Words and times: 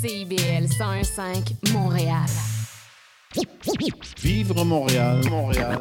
CIBL 0.00 0.68
101.5 0.68 1.72
Montréal. 1.72 2.26
Vivre 4.22 4.64
Montréal, 4.64 5.20
Montréal. 5.28 5.76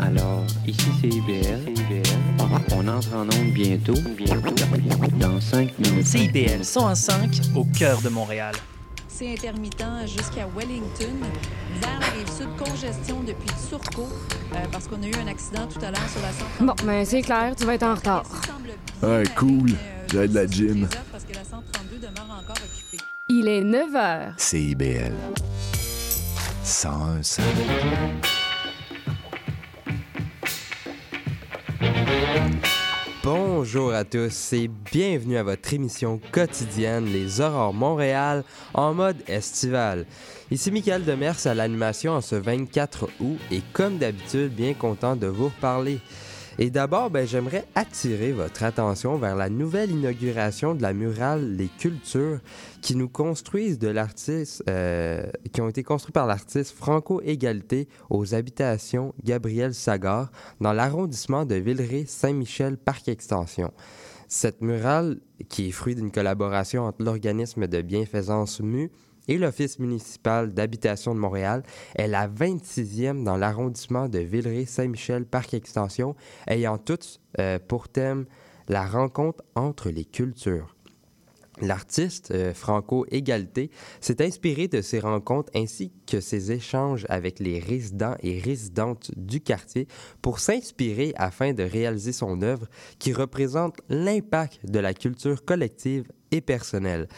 Alors, 0.00 0.46
ici 0.66 0.86
c'est 0.98 1.08
IBL. 1.08 1.60
On 2.72 2.88
entre 2.88 3.14
en 3.14 3.24
onde 3.24 3.52
bientôt, 3.52 3.92
bientôt, 4.16 4.54
dans 5.20 5.38
5 5.38 5.78
minutes. 5.78 6.06
CIBL 6.06 6.64
105 6.64 7.40
au 7.54 7.64
cœur 7.64 8.00
de 8.00 8.08
Montréal. 8.08 8.54
C'est 9.06 9.32
intermittent 9.32 10.06
jusqu'à 10.06 10.48
Wellington. 10.56 11.12
Vers 11.82 12.00
la 12.00 12.06
rive 12.06 12.30
sud, 12.30 12.48
congestion 12.56 13.20
depuis 13.20 13.50
Turcot, 13.68 14.08
euh, 14.54 14.56
parce 14.72 14.88
qu'on 14.88 15.02
a 15.02 15.06
eu 15.08 15.14
un 15.22 15.26
accident 15.26 15.66
tout 15.66 15.84
à 15.84 15.90
l'heure 15.90 16.08
sur 16.08 16.22
la 16.22 16.32
132. 16.32 16.66
Bon, 16.66 16.74
ben 16.86 17.04
c'est 17.04 17.20
clair, 17.20 17.54
tu 17.54 17.66
vas 17.66 17.74
être 17.74 17.82
en 17.82 17.96
retard. 17.96 18.24
Ouais, 19.02 19.24
cool. 19.36 19.72
J'ai 20.10 20.26
de 20.26 20.34
la 20.34 20.46
gym. 20.46 20.88
Parce 21.12 21.24
que 21.24 21.34
la 21.34 21.44
132 21.44 21.98
demeure 21.98 22.30
encore 22.30 22.56
occupée. 22.64 23.04
Il 23.28 23.48
est 23.48 23.64
9 23.64 23.92
h. 23.92 24.34
CIBL. 24.36 25.12
101 26.62 27.22
Bonjour 33.24 33.92
à 33.92 34.04
tous 34.04 34.52
et 34.52 34.68
bienvenue 34.68 35.38
à 35.38 35.42
votre 35.42 35.74
émission 35.74 36.20
quotidienne 36.30 37.06
Les 37.06 37.40
Aurores 37.40 37.74
Montréal 37.74 38.44
en 38.74 38.94
mode 38.94 39.16
estival. 39.26 40.06
Ici 40.52 40.70
Michael 40.70 41.04
Demers 41.04 41.48
à 41.48 41.54
l'animation 41.54 42.12
en 42.12 42.20
ce 42.20 42.36
24 42.36 43.08
août 43.18 43.40
et 43.50 43.62
comme 43.72 43.98
d'habitude 43.98 44.54
bien 44.54 44.74
content 44.74 45.16
de 45.16 45.26
vous 45.26 45.46
reparler. 45.46 45.98
Et 46.58 46.70
d'abord, 46.70 47.10
ben, 47.10 47.26
j'aimerais 47.26 47.66
attirer 47.74 48.32
votre 48.32 48.62
attention 48.62 49.18
vers 49.18 49.36
la 49.36 49.50
nouvelle 49.50 49.90
inauguration 49.90 50.74
de 50.74 50.80
la 50.80 50.94
murale 50.94 51.54
Les 51.54 51.68
Cultures 51.68 52.40
qui 52.80 52.96
nous 52.96 53.10
construisent 53.10 53.78
de 53.78 53.88
l'artiste, 53.88 54.64
euh, 54.70 55.22
qui 55.52 55.60
ont 55.60 55.68
été 55.68 55.82
construits 55.82 56.14
par 56.14 56.26
l'artiste 56.26 56.74
Franco 56.74 57.20
Égalité 57.20 57.88
aux 58.08 58.34
habitations 58.34 59.12
Gabriel 59.22 59.74
Sagard 59.74 60.30
dans 60.62 60.72
l'arrondissement 60.72 61.44
de 61.44 61.56
Villeray-Saint-Michel 61.56 62.78
Parc 62.78 63.08
Extension. 63.08 63.70
Cette 64.26 64.62
murale, 64.62 65.18
qui 65.50 65.68
est 65.68 65.72
fruit 65.72 65.94
d'une 65.94 66.10
collaboration 66.10 66.84
entre 66.84 67.02
l'organisme 67.02 67.66
de 67.66 67.82
bienfaisance 67.82 68.60
MU 68.60 68.90
et 69.28 69.38
l'Office 69.38 69.78
municipal 69.78 70.52
d'habitation 70.52 71.14
de 71.14 71.20
Montréal 71.20 71.62
est 71.94 72.08
la 72.08 72.28
26e 72.28 73.24
dans 73.24 73.36
l'arrondissement 73.36 74.08
de 74.08 74.18
Villeray-Saint-Michel 74.18 75.26
Parc 75.26 75.54
Extension, 75.54 76.14
ayant 76.46 76.78
toutes 76.78 77.20
euh, 77.38 77.58
pour 77.58 77.88
thème 77.88 78.26
la 78.68 78.86
rencontre 78.86 79.44
entre 79.54 79.90
les 79.90 80.04
cultures. 80.04 80.76
L'artiste 81.62 82.32
euh, 82.32 82.52
Franco 82.52 83.06
Égalité 83.10 83.70
s'est 84.00 84.22
inspiré 84.22 84.68
de 84.68 84.82
ces 84.82 85.00
rencontres 85.00 85.50
ainsi 85.54 85.90
que 86.06 86.20
ses 86.20 86.52
échanges 86.52 87.06
avec 87.08 87.40
les 87.40 87.58
résidents 87.58 88.14
et 88.22 88.38
résidentes 88.38 89.10
du 89.16 89.40
quartier 89.40 89.88
pour 90.20 90.38
s'inspirer 90.38 91.14
afin 91.16 91.54
de 91.54 91.62
réaliser 91.62 92.12
son 92.12 92.42
œuvre 92.42 92.66
qui 92.98 93.14
représente 93.14 93.78
l'impact 93.88 94.66
de 94.66 94.78
la 94.78 94.92
culture 94.92 95.44
collective 95.46 96.04
et 96.30 96.40
personnelle. 96.40 97.08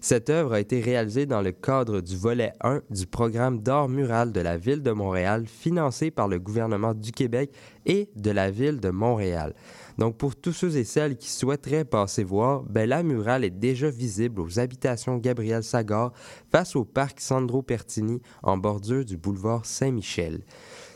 Cette 0.00 0.30
œuvre 0.30 0.52
a 0.52 0.60
été 0.60 0.80
réalisée 0.80 1.26
dans 1.26 1.42
le 1.42 1.52
cadre 1.52 2.00
du 2.00 2.16
volet 2.16 2.52
1 2.62 2.82
du 2.90 3.06
programme 3.06 3.60
d'art 3.60 3.88
mural 3.88 4.32
de 4.32 4.40
la 4.40 4.56
Ville 4.56 4.82
de 4.82 4.92
Montréal 4.92 5.46
financé 5.46 6.10
par 6.10 6.28
le 6.28 6.38
gouvernement 6.38 6.94
du 6.94 7.10
Québec 7.10 7.50
et 7.84 8.08
de 8.14 8.30
la 8.30 8.50
Ville 8.50 8.78
de 8.78 8.90
Montréal. 8.90 9.54
Donc, 9.98 10.16
pour 10.16 10.36
tous 10.36 10.52
ceux 10.52 10.76
et 10.76 10.84
celles 10.84 11.16
qui 11.16 11.28
souhaiteraient 11.28 11.84
passer 11.84 12.22
voir, 12.22 12.62
ben, 12.62 12.88
la 12.88 13.02
murale 13.02 13.44
est 13.44 13.50
déjà 13.50 13.90
visible 13.90 14.40
aux 14.40 14.60
habitations 14.60 15.16
Gabriel 15.16 15.64
Sagard 15.64 16.12
face 16.52 16.76
au 16.76 16.84
parc 16.84 17.20
Sandro 17.20 17.62
Pertini 17.62 18.22
en 18.44 18.56
bordure 18.56 19.04
du 19.04 19.16
boulevard 19.16 19.66
Saint-Michel. 19.66 20.44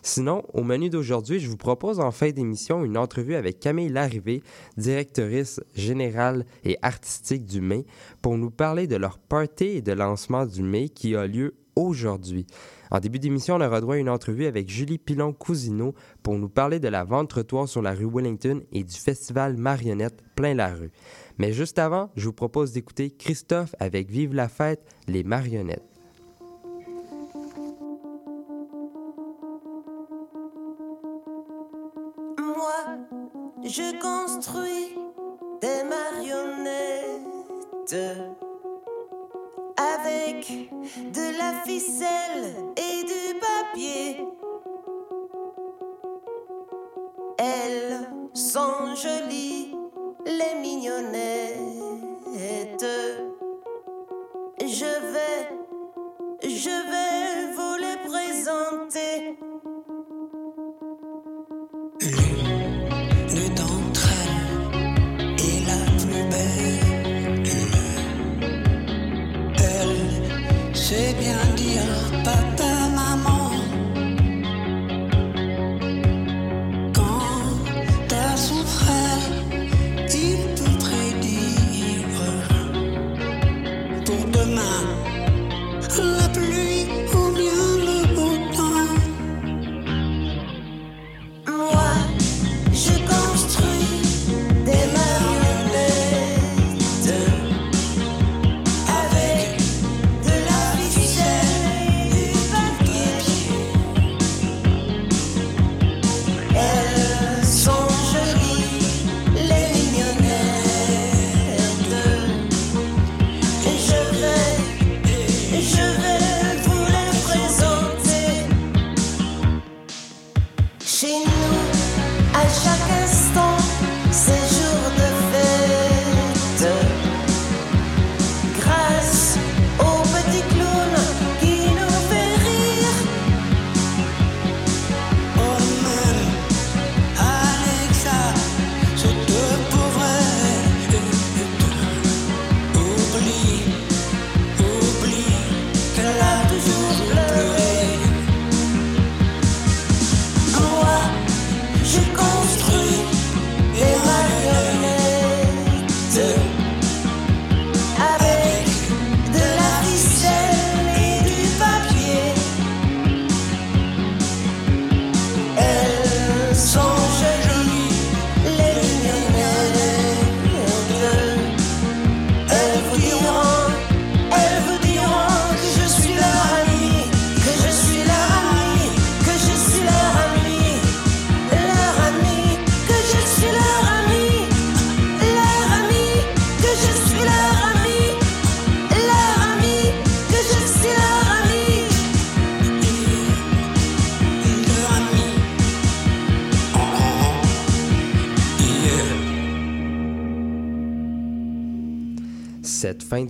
Sinon, 0.04 0.42
au 0.52 0.64
menu 0.64 0.90
d'aujourd'hui, 0.90 1.38
je 1.38 1.48
vous 1.48 1.56
propose 1.56 2.00
en 2.00 2.10
fin 2.10 2.30
d'émission 2.30 2.84
une 2.84 2.98
entrevue 2.98 3.36
avec 3.36 3.60
Camille 3.60 3.88
Larrivée, 3.88 4.42
directrice 4.76 5.60
générale 5.76 6.44
et 6.64 6.76
artistique 6.82 7.44
du 7.44 7.60
Mai, 7.60 7.86
pour 8.20 8.36
nous 8.36 8.50
parler 8.50 8.88
de 8.88 8.96
leur 8.96 9.18
party 9.18 9.64
et 9.64 9.82
de 9.82 9.92
lancement 9.92 10.44
du 10.44 10.64
Mai 10.64 10.88
qui 10.88 11.14
a 11.14 11.28
lieu 11.28 11.54
aujourd'hui. 11.76 12.46
En 12.90 12.98
début 12.98 13.20
d'émission, 13.20 13.54
on 13.54 13.60
aura 13.60 13.80
droit 13.80 13.94
à 13.94 13.98
une 13.98 14.10
entrevue 14.10 14.46
avec 14.46 14.68
Julie 14.68 14.98
Pilon-Cousineau 14.98 15.94
pour 16.24 16.36
nous 16.36 16.48
parler 16.48 16.80
de 16.80 16.88
la 16.88 17.04
vente 17.04 17.30
trottoir 17.30 17.69
sur 17.69 17.80
la 17.80 17.92
rue 17.94 18.10
Wellington 18.12 18.60
et 18.72 18.82
du 18.82 18.96
festival 18.96 19.56
Marionnette 19.56 20.20
plein 20.34 20.54
la 20.54 20.74
rue. 20.74 20.90
Mais 21.38 21.52
juste 21.52 21.78
avant, 21.78 22.10
je 22.16 22.26
vous 22.26 22.32
propose 22.32 22.72
d'écouter 22.72 23.10
Christophe 23.10 23.74
avec 23.78 24.10
Vive 24.10 24.34
la 24.34 24.48
fête, 24.48 24.84
les 25.06 25.22
marionnettes. 25.22 25.91
Je 33.64 33.98
construis 34.00 34.96
des 35.60 35.82
marionnettes 35.84 37.22
avec 39.76 40.70
de 41.12 41.38
la 41.38 41.62
ficelle 41.64 42.54
et 42.76 43.04
du 43.04 43.38
papier. 43.38 44.26
Elles 47.38 48.08
sont 48.34 48.94
jolies, 48.96 49.76
les 50.26 50.60
mignonnettes. 50.60 51.71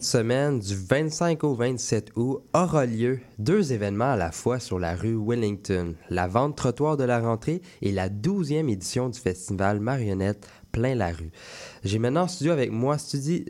De 0.03 0.07
semaine, 0.07 0.59
du 0.59 0.75
25 0.75 1.45
au 1.45 1.55
27 1.55 2.11
août, 2.17 2.41
aura 2.55 2.87
lieu 2.87 3.21
deux 3.39 3.73
événements 3.73 4.11
à 4.13 4.17
la 4.17 4.33
fois 4.33 4.59
sur 4.59 4.81
la 4.81 4.97
rue 4.97 5.17
Wellington, 5.17 5.95
la 6.11 6.27
vente 6.27 6.57
trottoir 6.57 6.97
de 6.97 7.05
la 7.05 7.21
rentrée 7.21 7.63
et 7.83 7.93
la 7.93 8.09
12e 8.09 8.69
édition 8.69 9.09
du 9.11 9.19
festival 9.21 9.79
Marionnette 9.79 10.49
plein 10.73 10.95
la 10.95 11.09
rue. 11.09 11.31
J'ai 11.85 11.99
maintenant 11.99 12.23
en 12.23 12.29
studio 12.29 12.51
avec 12.53 12.73
moi 12.73 12.97
studi- 12.97 13.45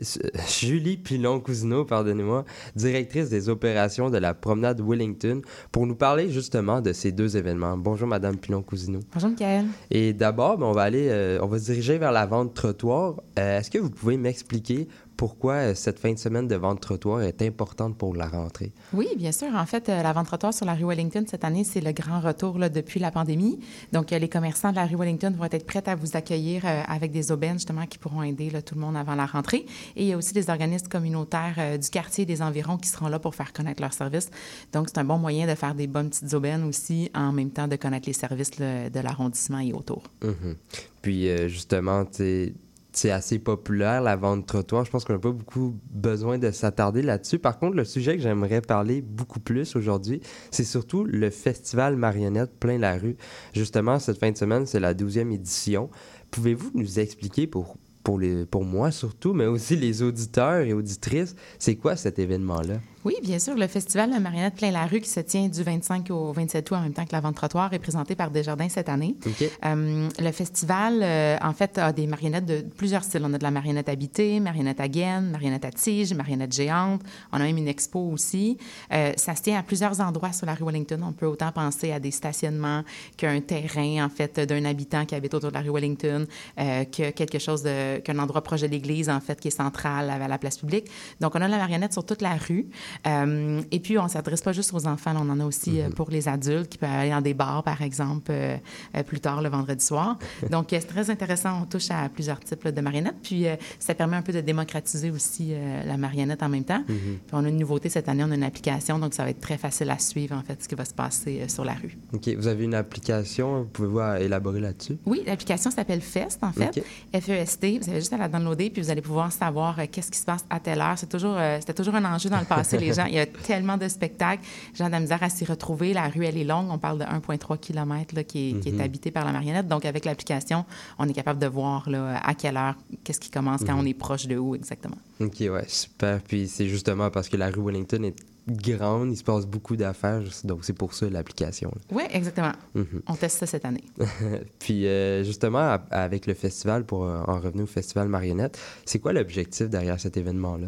Julie 0.59 0.97
Pilon-Cousineau, 0.97 1.85
pardonnez-moi, 1.85 2.43
directrice 2.75 3.29
des 3.29 3.47
opérations 3.49 4.09
de 4.11 4.17
la 4.17 4.33
promenade 4.33 4.81
Wellington, 4.85 5.41
pour 5.71 5.87
nous 5.87 5.95
parler 5.95 6.29
justement 6.29 6.81
de 6.81 6.91
ces 6.93 7.13
deux 7.13 7.35
événements. 7.37 7.77
Bonjour 7.77 8.07
Madame 8.09 8.35
Pilon-Cousineau. 8.37 8.99
Bonjour, 9.13 9.29
Michael. 9.29 9.65
Et 9.89 10.11
d'abord, 10.13 10.57
ben, 10.57 10.65
on 10.67 10.73
va 10.73 10.81
aller, 10.83 11.07
euh, 11.09 11.39
on 11.41 11.47
va 11.47 11.57
se 11.59 11.63
diriger 11.71 11.97
vers 11.97 12.11
la 12.11 12.25
vente 12.25 12.53
trottoir. 12.53 13.21
Euh, 13.39 13.57
Est-ce 13.59 13.71
que 13.71 13.79
vous 13.79 13.89
pouvez 13.89 14.17
m'expliquer 14.17 14.89
pourquoi 15.17 15.53
euh, 15.53 15.75
cette 15.75 15.99
fin 15.99 16.11
de 16.11 16.17
semaine 16.17 16.47
de 16.47 16.55
vente 16.55 16.81
trottoir 16.81 17.21
est 17.21 17.41
importante 17.41 17.97
pour 17.97 18.15
la 18.15 18.27
rentrée? 18.27 18.71
Oui, 18.93 19.07
bien 19.15 19.31
sûr. 19.31 19.49
En 19.55 19.65
fait, 19.65 19.89
euh, 19.89 20.01
la 20.01 20.13
vente 20.13 20.27
trottoir 20.27 20.53
sur 20.53 20.65
la 20.65 20.73
rue 20.73 20.85
Wellington 20.85 21.23
cette 21.29 21.43
année, 21.43 21.63
c'est 21.63 21.81
le 21.81 21.91
grand 21.91 22.19
retour 22.19 22.57
là, 22.57 22.69
depuis 22.69 22.99
la 22.99 23.11
pandémie. 23.11 23.59
Donc, 23.91 24.11
euh, 24.11 24.19
les 24.19 24.29
commerçants 24.29 24.71
de 24.71 24.75
la 24.75 24.85
rue 24.85 24.95
Wellington 24.95 25.33
vont 25.37 25.45
être 25.45 25.65
prêts 25.65 25.87
à 25.87 25.95
vous 25.95 26.17
accueillir 26.17 26.63
avec 26.87 27.11
des 27.11 27.31
aubaines, 27.31 27.53
justement, 27.53 27.85
qui 27.85 27.97
pourront 27.97 28.23
aider 28.23 28.49
là, 28.49 28.61
tout 28.61 28.75
le 28.75 28.81
monde 28.81 28.97
avant 28.97 29.15
la 29.15 29.25
rentrée. 29.25 29.65
Et 29.95 30.03
il 30.03 30.07
y 30.07 30.13
a 30.13 30.17
aussi 30.17 30.33
des 30.33 30.49
organismes 30.49 30.87
communautaires 30.87 31.77
du 31.79 31.89
quartier 31.89 32.23
et 32.23 32.25
des 32.25 32.41
environs 32.41 32.77
qui 32.77 32.89
seront 32.89 33.07
là 33.07 33.19
pour 33.19 33.35
faire 33.35 33.53
connaître 33.53 33.81
leurs 33.81 33.93
services. 33.93 34.29
Donc, 34.71 34.87
c'est 34.89 34.97
un 34.97 35.03
bon 35.03 35.17
moyen 35.17 35.47
de 35.47 35.55
faire 35.55 35.75
des 35.75 35.87
bonnes 35.87 36.09
petites 36.09 36.33
aubaines 36.33 36.63
aussi, 36.63 37.09
en 37.13 37.31
même 37.31 37.51
temps 37.51 37.67
de 37.67 37.75
connaître 37.75 38.07
les 38.07 38.13
services 38.13 38.57
là, 38.59 38.89
de 38.89 38.99
l'arrondissement 38.99 39.59
et 39.59 39.73
autour. 39.73 40.03
Mhm. 40.23 40.55
Puis 41.01 41.27
justement, 41.49 42.05
tu 42.05 42.53
c'est 42.93 43.11
assez 43.11 43.39
populaire 43.39 44.01
la 44.01 44.15
vente 44.15 44.45
trottoir. 44.45 44.85
Je 44.85 44.91
pense 44.91 45.03
qu'on 45.03 45.13
n'a 45.13 45.19
pas 45.19 45.31
beaucoup 45.31 45.75
besoin 45.91 46.37
de 46.37 46.51
s'attarder 46.51 47.01
là-dessus. 47.01 47.39
Par 47.39 47.59
contre, 47.59 47.75
le 47.75 47.83
sujet 47.83 48.15
que 48.15 48.21
j'aimerais 48.21 48.61
parler 48.61 49.01
beaucoup 49.01 49.39
plus 49.39 49.75
aujourd'hui, 49.75 50.21
c'est 50.51 50.63
surtout 50.63 51.03
le 51.03 51.29
festival 51.29 51.95
marionnette 51.95 52.57
plein 52.59 52.77
la 52.77 52.97
rue. 52.97 53.17
Justement, 53.53 53.99
cette 53.99 54.19
fin 54.19 54.31
de 54.31 54.37
semaine, 54.37 54.65
c'est 54.65 54.79
la 54.79 54.93
12e 54.93 55.33
édition. 55.33 55.89
Pouvez-vous 56.31 56.71
nous 56.75 56.99
expliquer 56.99 57.47
pour 57.47 57.77
pour, 58.03 58.65
moi 58.65 58.91
surtout, 58.91 59.33
mais 59.33 59.45
aussi 59.45 59.77
les 59.77 60.01
auditeurs 60.01 60.61
et 60.61 60.73
auditrices, 60.73 61.35
c'est 61.57 61.77
quoi 61.77 61.95
cet 61.95 62.19
événement-là? 62.19 62.79
Oui, 63.05 63.15
bien 63.21 63.37
sûr. 63.37 63.55
Le 63.55 63.67
festival 63.67 64.09
La 64.11 64.19
Marionnette 64.19 64.55
plein 64.55 64.71
la 64.71 64.85
rue 64.85 65.01
qui 65.01 65.09
se 65.09 65.19
tient 65.19 65.49
du 65.49 65.61
25 65.61 66.09
au 66.11 66.31
27 66.31 66.71
août 66.71 66.75
en 66.75 66.81
même 66.81 66.93
temps 66.93 67.05
que 67.05 67.11
la 67.11 67.19
vente 67.19 67.35
trottoir 67.35 67.73
est 67.73 67.79
présenté 67.79 68.15
par 68.15 68.31
Desjardins 68.31 68.69
cette 68.69 68.87
année. 68.87 69.15
OK. 69.25 69.49
Euh, 69.65 70.09
le 70.17 70.31
festival, 70.31 71.01
euh, 71.01 71.37
en 71.41 71.53
fait, 71.53 71.77
a 71.77 71.91
des 71.91 72.07
marionnettes 72.07 72.45
de 72.45 72.61
plusieurs 72.77 73.03
styles. 73.03 73.23
On 73.25 73.33
a 73.33 73.37
de 73.37 73.43
la 73.43 73.51
marionnette 73.51 73.89
habitée, 73.89 74.39
marionnette 74.39 74.79
à 74.79 74.87
gaine, 74.87 75.31
marionnette 75.31 75.65
à 75.65 75.71
tige, 75.71 76.13
marionnette 76.13 76.53
géante. 76.53 77.01
On 77.33 77.37
a 77.37 77.43
même 77.43 77.57
une 77.57 77.67
expo 77.67 77.99
aussi. 77.99 78.57
Euh, 78.93 79.11
ça 79.17 79.35
se 79.35 79.41
tient 79.41 79.59
à 79.59 79.63
plusieurs 79.63 79.99
endroits 79.99 80.31
sur 80.31 80.45
la 80.45 80.53
rue 80.53 80.63
Wellington. 80.65 81.01
On 81.03 81.11
peut 81.11 81.25
autant 81.25 81.51
penser 81.51 81.91
à 81.91 81.99
des 81.99 82.11
stationnements 82.11 82.83
qu'un 83.17 83.41
terrain, 83.41 84.05
en 84.05 84.09
fait, 84.09 84.39
d'un 84.39 84.63
habitant 84.63 85.05
qui 85.05 85.15
habite 85.15 85.33
autour 85.33 85.49
de 85.49 85.55
la 85.55 85.61
rue 85.61 85.71
Wellington, 85.71 86.25
que 86.57 87.11
quelque 87.11 87.39
chose 87.39 87.63
de, 87.63 87.97
qu'un 87.99 88.17
endroit 88.19 88.41
proche 88.41 88.61
de 88.61 88.67
l'église, 88.67 89.09
en 89.09 89.19
fait, 89.19 89.39
qui 89.39 89.49
est 89.49 89.51
central 89.51 90.09
à 90.09 90.27
la 90.27 90.37
place 90.37 90.57
publique. 90.57 90.89
Donc, 91.19 91.35
on 91.35 91.41
a 91.41 91.47
la 91.47 91.57
marionnette 91.57 91.91
sur 91.91 92.05
toute 92.05 92.21
la 92.21 92.35
rue. 92.35 92.67
Euh, 93.07 93.61
et 93.71 93.79
puis, 93.79 93.97
on 93.97 94.03
ne 94.03 94.09
s'adresse 94.09 94.41
pas 94.41 94.53
juste 94.53 94.73
aux 94.73 94.87
enfants. 94.87 95.13
là, 95.13 95.19
on 95.21 95.29
en 95.29 95.39
a 95.39 95.45
aussi 95.45 95.81
euh, 95.81 95.89
pour 95.89 96.09
les 96.09 96.27
adultes 96.27 96.69
qui 96.69 96.77
peuvent 96.77 96.89
aller 96.89 97.09
dans 97.09 97.21
des 97.21 97.33
bars, 97.33 97.63
par 97.63 97.81
exemple, 97.81 98.31
euh, 98.31 98.57
plus 99.05 99.19
tard 99.19 99.41
le 99.41 99.49
vendredi 99.49 99.83
soir. 99.83 100.17
Donc, 100.49 100.67
c'est 100.69 100.81
très 100.81 101.09
intéressant. 101.09 101.61
On 101.61 101.65
touche 101.65 101.91
à 101.91 102.09
plusieurs 102.09 102.39
types 102.39 102.63
là, 102.63 102.71
de 102.71 102.81
marionnettes. 102.81 103.15
Puis, 103.21 103.47
euh, 103.47 103.55
ça 103.79 103.93
permet 103.93 104.17
un 104.17 104.21
peu 104.21 104.33
de 104.33 104.41
démocratiser 104.41 105.11
aussi 105.11 105.53
la 105.85 105.97
marionnette 105.97 106.43
en 106.43 106.49
même 106.49 106.63
temps. 106.63 106.83
Puis, 106.85 107.19
on 107.31 107.43
a 107.43 107.49
une 107.49 107.57
nouveauté 107.57 107.89
cette 107.89 108.07
année. 108.09 108.23
On 108.23 108.31
a 108.31 108.35
une 108.35 108.43
application. 108.43 108.99
Donc, 108.99 109.13
ça 109.13 109.23
va 109.23 109.29
être 109.29 109.39
très 109.39 109.57
facile 109.57 109.89
à 109.89 109.97
suivre, 109.97 110.35
en 110.35 110.41
fait, 110.41 110.61
ce 110.61 110.67
qui 110.67 110.75
va 110.75 110.85
se 110.85 110.93
passer 110.93 111.47
sur 111.47 111.65
la 111.65 111.73
rue. 111.73 111.97
OK. 112.13 112.29
Vous 112.37 112.47
avez 112.47 112.63
une 112.63 112.75
application, 112.75 113.67
pouvez-vous 113.71 113.99
euh, 113.99 114.17
élaborer 114.17 114.59
là-dessus? 114.59 114.97
Oui, 115.05 115.23
l'application 115.25 115.71
s'appelle 115.71 116.01
FEST, 116.01 116.43
en 116.43 116.51
fait. 116.51 116.77
OK. 116.77 117.21
F-E-S-T. 117.21 117.79
Vous 117.79 117.89
avez 117.89 117.99
juste 117.99 118.13
à 118.13 118.17
la 118.17 118.27
downloader, 118.27 118.69
puis 118.69 118.81
vous 118.81 118.89
allez 118.89 119.01
pouvoir 119.01 119.31
savoir 119.31 119.77
qu'est-ce 119.91 120.11
qui 120.11 120.19
se 120.19 120.25
passe 120.25 120.45
à 120.49 120.59
telle 120.59 120.81
heure. 120.81 120.97
C'est 120.97 121.09
toujours, 121.09 121.37
c'était 121.59 121.73
toujours 121.73 121.95
un 121.95 122.05
enjeu 122.05 122.29
dans 122.29 122.39
le 122.39 122.45
passé, 122.45 122.77
les 122.83 122.93
gens. 122.95 123.05
Il 123.05 123.15
y 123.15 123.19
a 123.19 123.25
tellement 123.25 123.77
de 123.77 123.87
spectacles. 123.87 124.43
Ont 124.79 124.87
de 124.87 124.91
la 124.91 124.99
misère 124.99 125.23
à 125.23 125.29
s'y 125.29 125.45
retrouver. 125.45 125.93
La 125.93 126.09
rue, 126.09 126.25
elle 126.25 126.37
est 126.37 126.43
longue. 126.43 126.67
On 126.69 126.77
parle 126.77 126.99
de 126.99 127.05
1,3 127.05 127.57
km 127.57 128.15
là, 128.15 128.23
qui, 128.23 128.49
est, 128.49 128.59
qui 128.59 128.69
est 128.69 128.81
habité 128.81 129.11
par 129.11 129.25
la 129.25 129.31
marionnette. 129.31 129.67
Donc, 129.67 129.85
avec 129.85 130.05
l'application, 130.05 130.65
on 130.99 131.07
est 131.07 131.13
capable 131.13 131.39
de 131.39 131.47
voir 131.47 131.89
là, 131.89 132.19
à 132.23 132.33
quelle 132.33 132.57
heure, 132.57 132.75
qu'est-ce 133.03 133.19
qui 133.19 133.29
commence, 133.29 133.61
quand 133.63 133.77
on 133.79 133.85
est 133.85 133.93
proche 133.93 134.27
de 134.27 134.37
où 134.37 134.55
exactement. 134.55 134.97
OK, 135.19 135.39
ouais, 135.39 135.65
super. 135.67 136.21
Puis 136.21 136.47
c'est 136.47 136.67
justement 136.67 137.09
parce 137.09 137.29
que 137.29 137.37
la 137.37 137.49
rue 137.49 137.61
Wellington 137.63 138.03
est 138.03 138.15
grande, 138.47 139.11
il 139.11 139.17
se 139.17 139.23
passe 139.23 139.45
beaucoup 139.45 139.75
d'affaires, 139.75 140.21
donc 140.43 140.59
c'est 140.63 140.73
pour 140.73 140.93
ça 140.93 141.09
l'application. 141.09 141.71
Oui, 141.91 142.03
exactement. 142.09 142.51
Mhm. 142.75 143.01
On 143.07 143.15
teste 143.15 143.39
ça 143.39 143.45
cette 143.45 143.65
année. 143.65 143.83
Puis 144.59 144.85
euh, 144.85 145.23
justement, 145.23 145.77
avec 145.91 146.25
le 146.25 146.33
festival, 146.33 146.85
pour 146.85 147.05
euh, 147.05 147.21
en 147.27 147.39
revenir 147.39 147.63
au 147.63 147.67
festival 147.67 148.07
Marionnette, 148.07 148.59
c'est 148.85 148.99
quoi 148.99 149.13
l'objectif 149.13 149.69
derrière 149.69 149.99
cet 149.99 150.17
événement-là? 150.17 150.67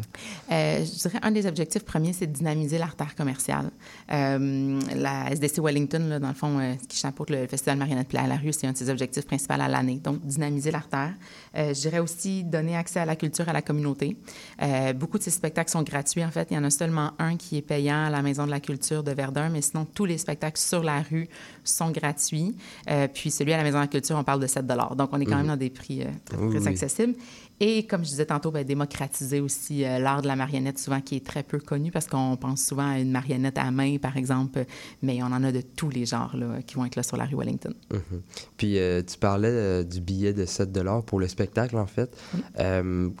Euh, 0.52 0.84
je 0.84 1.08
dirais 1.08 1.18
un 1.22 1.30
des 1.30 1.46
objectifs 1.46 1.84
premiers, 1.84 2.12
c'est 2.12 2.26
de 2.26 2.32
dynamiser 2.32 2.78
l'artère 2.78 3.14
commerciale. 3.14 3.70
Euh, 4.12 4.80
la 4.94 5.30
SDC 5.32 5.58
Wellington, 5.58 6.08
là, 6.08 6.18
dans 6.18 6.28
le 6.28 6.34
fond, 6.34 6.76
qui 6.88 6.98
chapeaute 6.98 7.30
le 7.30 7.46
Festival 7.46 7.78
Marionnette 7.78 8.08
Play 8.08 8.20
à 8.20 8.26
la 8.26 8.36
rue, 8.36 8.52
c'est 8.52 8.66
un 8.66 8.72
de 8.72 8.78
ses 8.78 8.90
objectifs 8.90 9.26
principaux 9.26 9.54
à 9.54 9.68
l'année. 9.68 10.00
Donc, 10.02 10.24
dynamiser 10.24 10.70
l'artère. 10.70 11.12
Euh, 11.56 11.74
je 11.74 11.80
dirais 11.80 11.98
aussi 11.98 12.44
donner 12.44 12.76
accès 12.76 13.00
à 13.00 13.04
la 13.04 13.16
culture 13.16 13.48
à 13.48 13.52
la 13.52 13.62
communauté. 13.62 14.16
Euh, 14.62 14.92
beaucoup 14.92 15.18
de 15.18 15.22
ces 15.22 15.30
spectacles 15.30 15.70
sont 15.70 15.82
gratuits, 15.82 16.24
en 16.24 16.30
fait. 16.30 16.48
Il 16.50 16.54
y 16.54 16.58
en 16.58 16.64
a 16.64 16.70
seulement 16.70 17.12
un 17.18 17.36
qui 17.36 17.56
est 17.56 17.62
payant 17.62 18.06
à 18.06 18.10
la 18.10 18.22
Maison 18.22 18.44
de 18.46 18.50
la 18.50 18.60
Culture 18.60 19.02
de 19.02 19.12
Verdun, 19.12 19.48
mais 19.48 19.62
sinon, 19.62 19.86
tous 19.86 20.04
les 20.04 20.18
spectacles 20.18 20.60
sur 20.60 20.82
la 20.82 21.02
rue 21.02 21.28
sont 21.64 21.90
gratuits. 21.90 22.56
Euh, 22.90 23.08
puis 23.12 23.30
celui 23.30 23.52
à 23.52 23.56
la 23.56 23.62
Maison 23.62 23.78
de 23.78 23.82
la 23.82 23.88
Culture, 23.88 24.16
on 24.16 24.24
parle 24.24 24.40
de 24.40 24.46
7 24.46 24.66
Donc, 24.66 25.10
on 25.12 25.20
est 25.20 25.24
quand 25.24 25.36
même 25.36 25.46
dans 25.46 25.56
des 25.56 25.70
prix 25.70 26.02
euh, 26.02 26.06
très, 26.24 26.36
Oui, 26.36 26.56
oui. 26.58 27.55
Et 27.58 27.86
comme 27.86 28.04
je 28.04 28.10
disais 28.10 28.26
tantôt, 28.26 28.50
ben, 28.50 28.64
démocratiser 28.64 29.40
aussi 29.40 29.84
euh, 29.84 29.98
l'art 29.98 30.20
de 30.20 30.26
la 30.26 30.36
marionnette, 30.36 30.78
souvent 30.78 31.00
qui 31.00 31.16
est 31.16 31.24
très 31.24 31.42
peu 31.42 31.58
connu 31.58 31.90
parce 31.90 32.06
qu'on 32.06 32.36
pense 32.36 32.62
souvent 32.62 32.90
à 32.90 32.98
une 32.98 33.10
marionnette 33.10 33.56
à 33.56 33.70
main, 33.70 33.96
par 33.96 34.16
exemple, 34.16 34.66
mais 35.02 35.22
on 35.22 35.26
en 35.26 35.42
a 35.42 35.52
de 35.52 35.62
tous 35.62 35.88
les 35.88 36.04
genres 36.04 36.36
là, 36.36 36.60
qui 36.66 36.74
vont 36.74 36.84
être 36.84 36.96
là 36.96 37.02
sur 37.02 37.16
la 37.16 37.24
rue 37.24 37.36
Wellington. 37.36 37.72
Mhm. 37.90 38.20
Puis 38.58 38.78
euh, 38.78 39.02
tu 39.02 39.16
parlais 39.16 39.48
euh, 39.48 39.84
du 39.84 40.00
billet 40.00 40.34
de 40.34 40.44
7 40.44 40.70
pour 41.06 41.18
le 41.18 41.28
spectacle, 41.28 41.78
en 41.78 41.86
fait. 41.86 42.14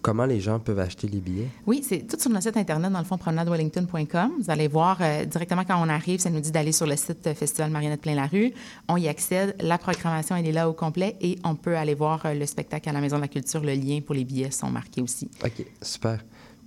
Comment 0.02 0.26
les 0.26 0.40
gens 0.40 0.58
peuvent 0.58 0.78
acheter 0.78 1.08
les 1.08 1.20
billets? 1.20 1.48
Oui, 1.66 1.82
c'est 1.82 2.06
tout 2.06 2.18
sur 2.18 2.30
notre 2.30 2.44
site 2.44 2.56
Internet, 2.56 2.92
dans 2.92 2.98
le 2.98 3.04
fond, 3.04 3.16
promenadewellington.com. 3.16 4.32
Vous 4.40 4.50
allez 4.50 4.68
voir 4.68 4.98
directement 5.26 5.64
quand 5.64 5.82
on 5.82 5.88
arrive, 5.88 6.20
ça 6.20 6.30
nous 6.30 6.40
dit 6.40 6.50
d'aller 6.50 6.72
sur 6.72 6.86
le 6.86 6.96
site 6.96 7.32
Festival 7.34 7.70
Marionnette 7.70 8.02
Plein 8.02 8.14
la 8.14 8.26
Rue. 8.26 8.52
On 8.88 8.96
y 8.96 9.08
accède. 9.08 9.56
La 9.60 9.78
programmation, 9.78 10.36
elle 10.36 10.46
est 10.46 10.52
là 10.52 10.68
au 10.68 10.72
complet 10.72 11.16
et 11.20 11.38
on 11.44 11.54
peut 11.54 11.76
aller 11.76 11.94
voir 11.94 12.26
le 12.34 12.44
spectacle 12.46 12.88
à 12.88 12.92
la 12.92 13.00
Maison 13.00 13.16
de 13.16 13.22
la 13.22 13.28
Culture. 13.28 13.60
Le 13.60 13.72
lien 13.72 14.00
pour 14.04 14.14
les 14.14 14.25
billets 14.26 14.50
sont 14.50 14.70
marqués 14.70 15.02
aussi. 15.02 15.30
OK, 15.44 15.64
super. 15.80 16.22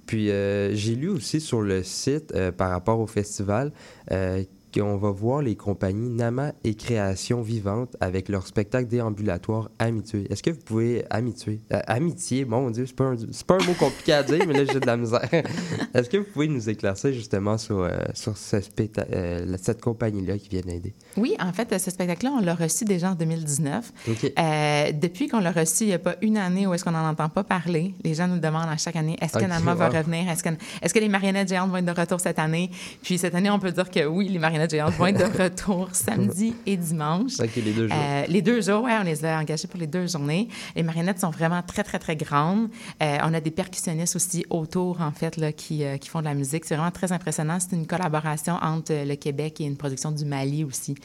Puis 0.10 0.32
euh, 0.32 0.74
j'ai 0.74 0.96
lu 0.96 1.08
aussi 1.08 1.40
sur 1.40 1.62
le 1.62 1.84
site, 1.84 2.34
euh, 2.34 2.52
par 2.52 2.72
rapport 2.72 3.00
au 3.00 3.06
festival, 3.06 3.72
euh, 4.12 4.44
qu'on 4.74 4.98
va 4.98 5.12
voir 5.12 5.42
les 5.42 5.56
compagnies 5.56 6.10
Nama 6.10 6.54
et 6.64 6.76
Création 6.76 7.42
Vivante 7.42 7.96
avec 8.00 8.30
leur 8.30 8.46
spectacle 8.48 8.88
déambulatoire 8.88 9.70
Amitié. 9.80 10.32
Est-ce 10.32 10.44
que 10.44 10.52
vous 10.52 10.60
pouvez... 10.64 11.04
Amitié? 11.10 11.62
euh, 11.74 11.80
amitié, 11.88 12.46
mon 12.46 12.70
Dieu, 12.70 12.86
c'est 12.86 12.96
pas, 12.96 13.06
un, 13.06 13.16
pas 13.48 13.56
un 13.56 13.66
mot 13.66 13.74
compliqué 13.74 14.14
à 14.14 14.24
dire, 14.24 14.46
mais 14.48 14.54
là, 14.54 14.66
j'ai 14.72 14.80
de 14.80 14.86
la 14.86 14.98
misère. 14.98 15.28
Est-ce 15.94 16.10
que 16.10 16.18
vous 16.18 16.26
pouvez 16.26 16.48
nous 16.48 16.70
éclaircir 16.70 17.14
justement 17.14 17.58
sur, 17.58 17.80
euh, 17.80 17.92
sur 18.14 18.38
ce 18.38 18.58
euh, 18.58 19.58
cette 19.62 19.82
compagnie-là 19.82 20.38
qui 20.38 20.50
vient 20.50 20.62
d'aider? 20.62 20.94
Oui, 21.18 21.36
en 21.40 21.54
fait, 21.54 21.78
ce 21.80 21.92
spectacle-là, 21.92 22.32
on 22.38 22.42
l'a 22.42 22.56
reçu 22.56 22.86
déjà 22.86 23.12
en 23.12 23.16
2019. 23.16 23.92
OK. 24.08 24.34
Euh, 24.38 24.92
depuis 24.94 25.28
qu'on 25.28 25.40
l'a 25.40 25.52
reçu, 25.52 25.84
il 25.84 25.88
n'y 25.88 25.94
a 25.94 26.00
pas 26.00 26.16
une 26.22 26.38
année 26.38 26.68
où 26.68 26.74
est-ce 26.74 26.84
qu'on 26.84 26.92
n'en 26.92 27.08
entend 27.08 27.30
pas 27.30 27.44
parler. 27.44 27.94
Les 28.04 28.14
gens 28.14 28.28
nous 28.28 28.40
demandent 28.40 28.70
à 28.70 28.78
chaque 28.78 28.96
année, 28.96 29.18
est-ce 29.22 29.38
que 29.38 29.46
Nama 29.46 29.76
va 29.76 29.90
revenir? 29.90 30.30
Est-ce 30.30 30.44
que, 30.44 30.50
est-ce 30.82 30.94
que 30.94 31.00
les 31.00 31.10
marionnettes 31.10 31.50
géantes 31.50 31.70
vont 31.70 31.78
être 31.78 31.86
de 31.86 32.00
retour 32.00 32.20
cette 32.20 32.40
année? 32.40 32.70
Puis 33.02 33.18
cette 33.18 33.36
année, 33.36 33.50
on 33.50 33.60
peut 33.60 33.72
dire 33.72 33.90
que 33.90 34.06
oui, 34.06 34.28
les 34.30 34.40
marionnettes 34.40 34.59
géantes 34.68 34.94
vont 34.96 35.06
être 35.08 35.20
de 35.20 35.38
retour 35.44 35.90
samedi 35.94 36.56
et 36.66 36.76
dimanche. 36.78 37.40
OK, 37.40 37.56
les 37.56 37.72
deux 37.72 37.88
jours. 37.88 37.98
Euh, 38.00 38.24
les 38.28 38.42
deux 38.42 38.62
jours, 38.62 38.84
oui, 38.84 38.92
on 39.00 39.04
les 39.04 39.24
a 39.26 39.40
engagés 39.40 39.68
pour 39.68 39.80
les 39.80 39.88
deux 39.88 40.08
journées. 40.08 40.48
Les 40.76 40.84
marionnettes 40.84 41.20
sont 41.20 41.30
vraiment 41.30 41.62
très, 41.62 41.84
très, 41.84 42.00
très 42.00 42.16
grandes. 42.16 42.70
Euh, 43.02 43.18
on 43.24 43.34
a 43.34 43.40
des 43.42 43.52
percussionnistes 43.52 44.16
aussi 44.16 44.46
autour, 44.50 45.02
en 45.02 45.12
fait, 45.12 45.38
là, 45.38 45.52
qui, 45.52 45.84
euh, 45.84 45.98
qui 45.98 46.10
font 46.10 46.20
de 46.20 46.26
la 46.26 46.34
musique. 46.34 46.66
C'est 46.66 46.76
vraiment 46.76 46.92
très 46.92 47.12
impressionnant. 47.12 47.58
C'est 47.60 47.76
une 47.76 47.88
collaboration 47.88 48.56
entre 48.62 48.92
euh, 48.94 49.06
le 49.06 49.16
Québec 49.16 49.62
et 49.62 49.66
une 49.66 49.78
production 49.78 50.12
du 50.12 50.26
Mali 50.26 50.64
aussi. 50.64 50.96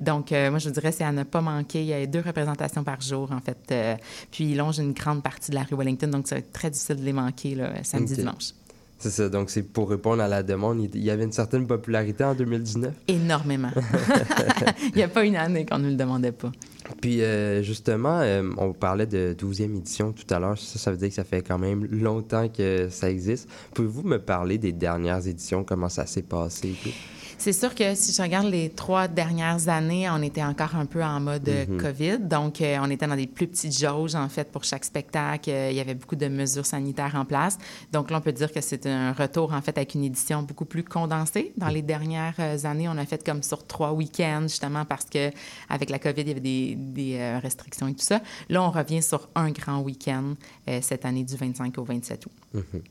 Donc, 0.00 0.30
moi, 0.30 0.58
je 0.58 0.70
dirais, 0.70 0.92
c'est 0.92 1.04
à 1.04 1.12
ne 1.12 1.22
pas 1.24 1.40
manquer. 1.40 1.80
Il 1.80 1.86
y 1.88 1.92
a 1.94 2.06
deux 2.06 2.22
représentations 2.24 2.84
par 2.84 3.00
jour, 3.00 3.30
en 3.32 3.40
fait. 3.40 3.98
Puis, 4.30 4.44
ils 4.50 4.56
longent 4.56 4.78
une 4.78 4.92
grande 4.92 5.22
partie 5.22 5.50
de 5.50 5.56
la 5.56 5.62
rue 5.62 5.76
Wellington, 5.76 6.08
donc 6.08 6.28
ça 6.28 6.34
va 6.36 6.40
être 6.40 6.52
très 6.52 6.70
difficile 6.70 6.96
de 6.96 7.02
les 7.04 7.12
manquer, 7.12 7.54
là, 7.54 7.70
samedi, 7.82 8.12
Ok. 8.12 8.18
dimanche. 8.18 8.52
C'est 9.10 9.30
donc 9.30 9.50
c'est 9.50 9.62
pour 9.62 9.90
répondre 9.90 10.22
à 10.22 10.28
la 10.28 10.42
demande. 10.42 10.80
Il 10.80 10.90
il 10.94 11.04
y 11.04 11.10
avait 11.10 11.24
une 11.24 11.32
certaine 11.32 11.66
popularité 11.66 12.22
en 12.24 12.34
2019. 12.34 12.92
Énormément. 13.08 13.70
Il 14.82 14.96
n'y 14.96 15.02
a 15.02 15.08
pas 15.08 15.24
une 15.24 15.36
année 15.36 15.66
qu'on 15.66 15.78
ne 15.78 15.88
le 15.88 15.96
demandait 15.96 16.32
pas. 16.32 16.52
Puis 17.00 17.22
euh, 17.22 17.62
justement, 17.62 18.20
euh, 18.20 18.48
on 18.58 18.72
parlait 18.72 19.06
de 19.06 19.34
12e 19.38 19.76
édition 19.76 20.12
tout 20.12 20.32
à 20.32 20.38
l'heure. 20.38 20.58
Ça, 20.58 20.78
ça 20.78 20.90
veut 20.90 20.96
dire 20.96 21.08
que 21.08 21.14
ça 21.14 21.24
fait 21.24 21.42
quand 21.42 21.58
même 21.58 21.86
longtemps 21.86 22.48
que 22.48 22.88
ça 22.90 23.10
existe. 23.10 23.48
Pouvez-vous 23.74 24.02
me 24.02 24.18
parler 24.18 24.58
des 24.58 24.72
dernières 24.72 25.26
éditions, 25.26 25.64
comment 25.64 25.88
ça 25.88 26.06
s'est 26.06 26.22
passé 26.22 26.68
et 26.68 26.76
tout? 26.82 26.94
C'est 27.42 27.52
sûr 27.52 27.74
que 27.74 27.96
si 27.96 28.12
je 28.12 28.22
regarde 28.22 28.46
les 28.46 28.70
trois 28.70 29.08
dernières 29.08 29.68
années, 29.68 30.08
on 30.08 30.22
était 30.22 30.44
encore 30.44 30.76
un 30.76 30.86
peu 30.86 31.02
en 31.02 31.18
mode 31.18 31.48
euh, 31.48 31.66
Mhm. 31.66 31.80
COVID. 31.80 32.18
Donc, 32.20 32.60
euh, 32.60 32.76
on 32.80 32.88
était 32.88 33.08
dans 33.08 33.16
des 33.16 33.26
plus 33.26 33.48
petites 33.48 33.76
jauges, 33.76 34.14
en 34.14 34.28
fait, 34.28 34.48
pour 34.52 34.62
chaque 34.62 34.84
spectacle. 34.84 35.50
Il 35.50 35.74
y 35.74 35.80
avait 35.80 35.96
beaucoup 35.96 36.14
de 36.14 36.28
mesures 36.28 36.64
sanitaires 36.64 37.16
en 37.16 37.24
place. 37.24 37.58
Donc, 37.90 38.12
là, 38.12 38.18
on 38.18 38.20
peut 38.20 38.30
dire 38.30 38.52
que 38.52 38.60
c'est 38.60 38.86
un 38.86 39.12
retour, 39.12 39.52
en 39.52 39.60
fait, 39.60 39.76
avec 39.76 39.96
une 39.96 40.04
édition 40.04 40.44
beaucoup 40.44 40.66
plus 40.66 40.84
condensée. 40.84 41.52
Dans 41.56 41.66
les 41.66 41.82
dernières 41.82 42.36
années, 42.64 42.88
on 42.88 42.96
a 42.96 43.04
fait 43.06 43.24
comme 43.26 43.42
sur 43.42 43.66
trois 43.66 43.92
week-ends, 43.92 44.42
justement, 44.42 44.84
parce 44.84 45.06
que 45.06 45.32
avec 45.68 45.90
la 45.90 45.98
COVID, 45.98 46.22
il 46.22 46.28
y 46.28 46.30
avait 46.30 46.40
des, 46.40 46.78
des, 46.82 47.16
euh, 47.16 47.38
restrictions 47.38 47.88
et 47.88 47.94
tout 47.94 48.04
ça. 48.04 48.20
Là, 48.48 48.62
on 48.62 48.70
revient 48.70 49.02
sur 49.02 49.28
un 49.34 49.50
grand 49.50 49.80
week-end 49.80 50.34
euh, 50.68 50.78
cette 50.82 51.04
année 51.04 51.24
du 51.24 51.36
25 51.36 51.78
au 51.78 51.84
27 51.84 52.26
août. 52.26 52.32
Mhm. 52.54 52.82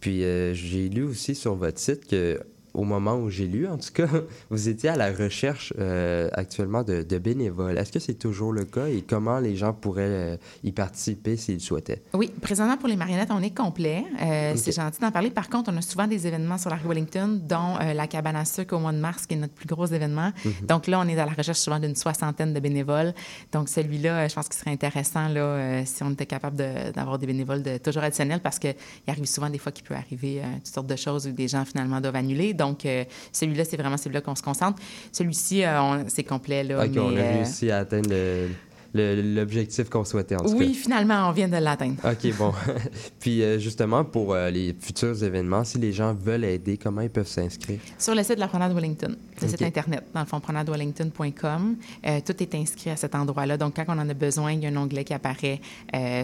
Puis 0.00 0.24
euh, 0.24 0.54
j'ai 0.54 0.88
lu 0.88 1.02
aussi 1.02 1.34
sur 1.34 1.54
votre 1.54 1.78
site 1.78 2.06
que 2.06 2.40
au 2.76 2.84
moment 2.84 3.16
où 3.16 3.30
j'ai 3.30 3.46
lu, 3.46 3.66
en 3.66 3.78
tout 3.78 3.90
cas, 3.92 4.06
vous 4.50 4.68
étiez 4.68 4.90
à 4.90 4.96
la 4.96 5.10
recherche 5.10 5.72
euh, 5.78 6.28
actuellement 6.34 6.82
de, 6.82 7.02
de 7.02 7.18
bénévoles. 7.18 7.78
Est-ce 7.78 7.90
que 7.90 7.98
c'est 7.98 8.14
toujours 8.14 8.52
le 8.52 8.64
cas 8.64 8.86
et 8.86 9.00
comment 9.02 9.38
les 9.40 9.56
gens 9.56 9.72
pourraient 9.72 10.02
euh, 10.04 10.36
y 10.62 10.72
participer 10.72 11.36
s'ils 11.38 11.54
le 11.54 11.60
souhaitaient? 11.60 12.02
Oui, 12.12 12.30
présentement 12.42 12.76
pour 12.76 12.88
les 12.88 12.96
marionnettes, 12.96 13.30
on 13.30 13.42
est 13.42 13.54
complet. 13.56 14.04
Euh. 14.20 14.52
C'est 14.56 14.72
gentil 14.72 15.00
d'en 15.00 15.10
parler. 15.10 15.30
Par 15.30 15.48
contre, 15.48 15.70
on 15.72 15.76
a 15.76 15.80
souvent 15.80 16.06
des 16.06 16.26
événements 16.26 16.58
sur 16.58 16.68
la 16.68 16.76
rue 16.76 16.88
Wellington, 16.88 17.40
dont 17.42 17.76
euh, 17.80 17.94
la 17.94 18.06
cabane 18.06 18.36
à 18.36 18.44
sucre 18.44 18.76
au 18.76 18.78
mois 18.78 18.92
de 18.92 18.98
mars, 18.98 19.26
qui 19.26 19.34
est 19.34 19.38
notre 19.38 19.54
plus 19.54 19.66
gros 19.66 19.86
événement. 19.86 20.32
Mhm. 20.44 20.66
Donc 20.66 20.86
là, 20.86 21.00
on 21.00 21.08
est 21.08 21.18
à 21.18 21.24
la 21.24 21.32
recherche 21.32 21.58
souvent 21.58 21.78
d'une 21.78 21.96
soixantaine 21.96 22.52
de 22.52 22.60
bénévoles. 22.60 23.14
Donc 23.52 23.70
celui-là, 23.70 24.28
je 24.28 24.34
pense 24.34 24.48
qu'il 24.50 24.58
serait 24.58 24.72
intéressant 24.72 25.28
là, 25.28 25.82
si 25.86 26.02
on 26.02 26.10
était 26.10 26.26
capable 26.26 26.56
de- 26.56 26.92
d'avoir 26.92 27.18
des 27.18 27.26
bénévoles 27.26 27.62
de, 27.62 27.78
toujours 27.78 28.02
additionnels, 28.02 28.40
parce 28.40 28.58
qu'il 28.58 28.74
arrive 29.06 29.24
souvent 29.24 29.48
des 29.48 29.58
fois 29.58 29.72
qu'il 29.72 29.84
peut 29.84 29.94
arriver 29.94 30.42
toutes 30.62 30.74
sortes 30.74 30.86
de 30.86 30.96
choses 30.96 31.26
où 31.26 31.32
des 31.32 31.48
gens 31.48 31.64
finalement 31.64 32.00
doivent 32.02 32.16
annuler. 32.16 32.52
Donc 32.52 32.65
euh, 32.86 33.04
celui-là, 33.32 33.64
c'est 33.64 33.76
vraiment 33.76 33.96
celui-là 33.96 34.20
qu'on 34.20 34.34
se 34.34 34.42
concentre. 34.42 34.82
Celui-ci, 35.12 35.64
euh, 35.64 36.02
c'est 36.08 36.24
complet. 36.24 36.64
Là, 36.64 36.84
OK, 36.84 36.90
on 36.96 37.16
a 37.16 37.20
euh, 37.20 37.32
réussi 37.36 37.70
à 37.70 37.78
atteindre 37.78 38.10
le- 38.10 38.48
l'objectif 38.94 39.88
qu'on 39.88 40.04
souhaitait, 40.04 40.36
en 40.36 40.44
tout 40.44 40.52
oui, 40.56 40.74
finalement, 40.74 41.28
on 41.28 41.32
vient 41.32 41.48
de 41.48 41.56
l'atteindre. 41.56 41.96
OK, 42.04 42.36
bon. 42.36 42.52
Puis 43.20 43.42
euh, 43.42 43.58
justement, 43.58 44.04
pour 44.04 44.34
euh, 44.34 44.50
les 44.50 44.74
futurs 44.78 45.22
événements, 45.22 45.64
si 45.64 45.78
les 45.78 45.92
gens 45.92 46.14
veulent 46.14 46.44
aider, 46.44 46.76
comment 46.78 47.00
ils 47.02 47.10
peuvent 47.10 47.26
s'inscrire? 47.26 47.80
Sur 47.98 48.14
le 48.14 48.22
site 48.22 48.36
de 48.36 48.40
la 48.40 48.48
Promenade 48.48 48.72
Wellington, 48.74 49.16
le 49.40 49.44
OK. 49.44 49.50
site 49.50 49.62
Internet, 49.62 50.04
dans 50.14 50.20
le 50.20 50.26
fond, 50.26 50.40
promenadewellington.com. 50.40 51.76
Euh, 52.06 52.20
tout 52.24 52.42
est 52.42 52.54
inscrit 52.54 52.90
à 52.90 52.96
cet 52.96 53.14
endroit-là. 53.14 53.56
Donc, 53.56 53.76
quand 53.76 53.84
on 53.88 53.98
en 53.98 54.08
a 54.08 54.14
besoin, 54.14 54.52
il 54.52 54.62
y 54.62 54.66
a 54.66 54.70
un 54.70 54.76
onglet 54.76 55.04
qui 55.04 55.14
apparaît 55.14 55.60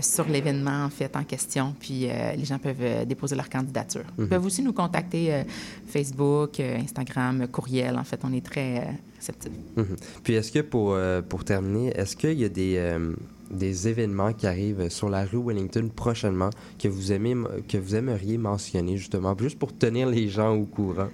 sur 0.00 0.28
l'événement, 0.28 0.84
en 0.84 0.90
fait, 0.90 1.14
en 1.16 1.24
question. 1.24 1.74
Puis, 1.78 2.08
les 2.36 2.44
gens 2.44 2.58
peuvent 2.58 3.06
déposer 3.06 3.36
leur 3.36 3.48
candidature. 3.48 4.04
Ils 4.18 4.24
Mhm. 4.24 4.28
peuvent 4.28 4.46
aussi 4.46 4.62
nous 4.62 4.72
contacter 4.72 5.42
Facebook, 5.86 6.60
Instagram, 6.60 7.46
courriel. 7.48 7.96
En 7.98 8.04
fait, 8.04 8.20
on 8.24 8.32
est 8.32 8.44
très 8.44 8.86
Mhm. 9.76 9.96
Puis 10.22 10.34
est-ce 10.34 10.52
que 10.52 10.60
pour, 10.60 10.94
euh, 10.94 11.22
pour 11.22 11.44
terminer, 11.44 11.92
est-ce 11.96 12.16
qu'il 12.16 12.38
y 12.38 12.44
a 12.44 12.48
des, 12.48 12.76
euh, 12.76 13.12
des 13.52 13.88
événements 13.88 14.32
qui 14.32 14.46
arrivent 14.46 14.88
sur 14.88 15.08
la 15.08 15.24
rue 15.24 15.42
Wellington 15.44 15.88
prochainement 15.94 16.50
que 16.78 16.88
vous, 16.88 17.12
aimez, 17.12 17.36
que 17.68 17.78
vous 17.78 17.94
aimeriez 17.94 18.38
mentionner 18.38 18.96
justement, 18.96 19.36
juste 19.38 19.58
pour 19.58 19.76
tenir 19.76 20.08
les 20.08 20.28
gens 20.28 20.54
au 20.54 20.64
courant? 20.64 21.08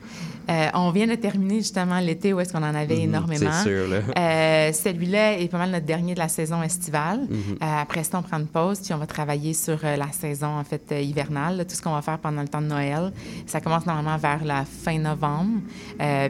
Euh, 0.50 0.68
on 0.74 0.90
vient 0.92 1.06
de 1.06 1.14
terminer 1.16 1.56
justement 1.56 1.98
l'été 1.98 2.32
où 2.32 2.40
est-ce 2.40 2.52
qu'on 2.52 2.58
en 2.62 2.74
avait 2.74 2.96
Mhm, 2.96 3.02
énormément. 3.02 3.50
c'est 3.52 3.68
sûr, 3.68 3.88
là. 3.88 3.98
Euh, 4.16 4.72
Celui-là 4.72 5.38
est 5.40 5.48
pas 5.48 5.58
mal 5.58 5.70
notre 5.70 5.84
dernier 5.86 6.14
de 6.14 6.18
la 6.18 6.28
saison 6.28 6.62
estivale. 6.62 7.20
Mhm. 7.28 7.56
Euh, 7.62 7.82
après 7.82 8.04
ça, 8.04 8.18
on 8.18 8.22
prend 8.22 8.38
une 8.38 8.46
pause, 8.46 8.80
puis 8.80 8.94
on 8.94 8.98
va 8.98 9.06
travailler 9.06 9.52
sur 9.52 9.78
la 9.82 10.10
saison 10.12 10.46
en 10.58 10.64
fait 10.64 10.94
hivernale, 11.02 11.56
là, 11.58 11.64
tout 11.64 11.74
ce 11.74 11.82
qu'on 11.82 11.92
va 11.92 12.02
faire 12.02 12.18
pendant 12.18 12.42
le 12.42 12.48
temps 12.48 12.62
de 12.62 12.66
Noël. 12.66 13.12
Ça 13.46 13.60
commence 13.60 13.84
normalement 13.86 14.16
vers 14.16 14.44
la 14.44 14.64
fin 14.64 14.98
novembre. 14.98 15.60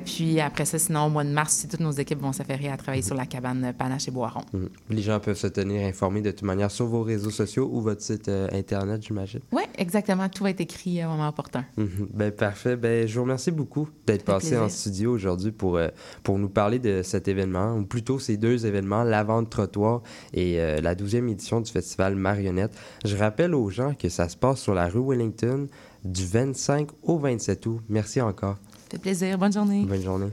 Puis 0.04 0.40
après 0.40 0.64
ça, 0.64 0.78
sinon 0.78 1.06
au 1.06 1.10
mois 1.10 1.24
de 1.24 1.30
mars, 1.30 1.52
si 1.54 1.68
toutes 1.68 1.80
nos 1.80 1.90
équipes 1.92 2.20
vont 2.20 2.32
s'affairer 2.32 2.68
à 2.70 2.76
travailler 2.76 3.02
sur 3.02 3.14
la 3.14 3.26
cabane 3.26 3.72
Panache 3.76 4.08
et 4.08 4.10
Boiron. 4.10 4.40
Mhm. 4.52 4.68
Les 4.90 5.02
gens 5.02 5.20
peuvent 5.20 5.36
se 5.36 5.46
tenir 5.48 5.86
informés 5.86 5.97
de 6.00 6.30
toute 6.30 6.42
manière 6.42 6.70
sur 6.70 6.86
vos 6.86 7.02
réseaux 7.02 7.30
sociaux 7.30 7.68
ou 7.72 7.80
votre 7.80 8.02
site 8.02 8.28
euh, 8.28 8.48
Internet, 8.52 9.02
j'imagine. 9.02 9.40
Oui, 9.52 9.62
exactement. 9.76 10.28
Tout 10.28 10.44
va 10.44 10.50
être 10.50 10.60
écrit 10.60 11.00
euh, 11.00 11.06
au 11.06 11.10
moment 11.10 11.28
opportun. 11.28 11.64
Mhm. 11.76 12.08
Ben, 12.12 12.30
parfait. 12.30 12.76
Ben, 12.76 13.06
je 13.06 13.14
vous 13.14 13.22
remercie 13.22 13.50
beaucoup 13.50 13.88
d'être 14.06 14.24
passé 14.24 14.48
plaisir. 14.50 14.64
en 14.64 14.68
studio 14.68 15.12
aujourd'hui 15.12 15.50
pour, 15.50 15.76
euh, 15.76 15.88
pour 16.22 16.38
nous 16.38 16.48
parler 16.48 16.78
de 16.78 17.02
cet 17.02 17.28
événement, 17.28 17.74
ou 17.76 17.84
plutôt 17.84 18.18
ces 18.18 18.36
deux 18.36 18.66
événements, 18.66 19.02
la 19.02 19.24
vente 19.24 19.50
trottoir 19.50 20.02
et 20.32 20.60
euh, 20.60 20.80
la 20.80 20.94
12e 20.94 21.28
édition 21.28 21.60
du 21.60 21.70
festival 21.70 22.14
Marionnette. 22.14 22.76
Je 23.04 23.16
rappelle 23.16 23.54
aux 23.54 23.70
gens 23.70 23.94
que 23.94 24.08
ça 24.08 24.28
se 24.28 24.36
passe 24.36 24.60
sur 24.60 24.74
la 24.74 24.88
rue 24.88 25.02
Wellington 25.04 25.66
du 26.04 26.24
25 26.24 26.88
au 27.02 27.18
27 27.18 27.66
août. 27.66 27.80
Merci 27.88 28.20
encore. 28.20 28.56
Ça 28.56 28.92
fait 28.92 28.98
plaisir. 28.98 29.36
Bonne 29.36 29.52
journée. 29.52 29.84
Bonne 29.84 30.02
journée. 30.02 30.30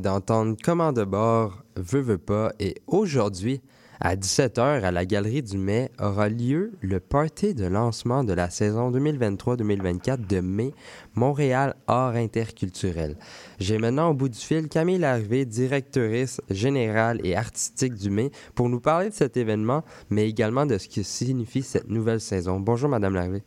D'entendre 0.00 0.56
Commande 0.62 0.96
de 0.96 1.04
bord, 1.04 1.62
Veux, 1.76 2.00
veux 2.00 2.18
pas, 2.18 2.52
et 2.58 2.74
aujourd'hui, 2.86 3.60
à 4.00 4.16
17h, 4.16 4.60
à 4.60 4.90
la 4.90 5.04
Galerie 5.04 5.42
du 5.42 5.58
Mai, 5.58 5.90
aura 6.00 6.28
lieu 6.28 6.72
le 6.80 7.00
party 7.00 7.54
de 7.54 7.66
lancement 7.66 8.24
de 8.24 8.32
la 8.32 8.48
saison 8.48 8.90
2023-2024 8.90 10.26
de 10.26 10.40
Mai 10.40 10.72
Montréal 11.14 11.74
Art 11.86 12.14
Interculturel. 12.14 13.16
J'ai 13.58 13.78
maintenant 13.78 14.10
au 14.10 14.14
bout 14.14 14.28
du 14.28 14.38
fil 14.38 14.68
Camille 14.68 14.98
Larvé, 14.98 15.44
directrice 15.44 16.40
générale 16.50 17.20
et 17.24 17.36
artistique 17.36 17.94
du 17.94 18.10
Mai, 18.10 18.30
pour 18.54 18.68
nous 18.68 18.80
parler 18.80 19.10
de 19.10 19.14
cet 19.14 19.36
événement, 19.36 19.84
mais 20.08 20.28
également 20.28 20.66
de 20.66 20.78
ce 20.78 20.88
que 20.88 21.02
signifie 21.02 21.62
cette 21.62 21.88
nouvelle 21.88 22.20
saison. 22.20 22.58
Bonjour, 22.58 22.88
Madame 22.88 23.14
Larvé. 23.14 23.42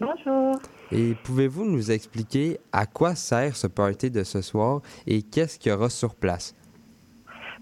Bonjour. 0.00 0.56
Et 0.94 1.14
pouvez-vous 1.24 1.64
nous 1.64 1.90
expliquer 1.90 2.58
à 2.70 2.84
quoi 2.84 3.14
sert 3.14 3.56
ce 3.56 3.66
party 3.66 4.10
de 4.10 4.24
ce 4.24 4.42
soir 4.42 4.82
et 5.06 5.22
qu'est-ce 5.22 5.58
qu'il 5.58 5.72
y 5.72 5.74
aura 5.74 5.88
sur 5.88 6.14
place? 6.14 6.54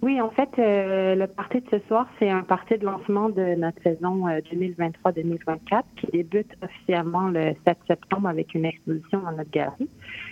Oui, 0.03 0.19
en 0.19 0.31
fait, 0.31 0.49
euh, 0.59 1.15
le 1.15 1.27
party 1.27 1.61
de 1.61 1.67
ce 1.71 1.87
soir, 1.87 2.09
c'est 2.19 2.31
un 2.31 2.43
party 2.43 2.79
de 2.79 2.87
lancement 2.87 3.29
de 3.29 3.55
notre 3.55 3.83
saison 3.83 4.27
euh, 4.27 4.41
2023-2024 4.51 5.83
qui 5.97 6.07
débute 6.07 6.51
officiellement 6.63 7.29
le 7.29 7.53
7 7.67 7.77
septembre 7.87 8.29
avec 8.29 8.55
une 8.55 8.65
exposition 8.65 9.21
dans 9.21 9.33
notre 9.33 9.51
galerie. 9.51 9.91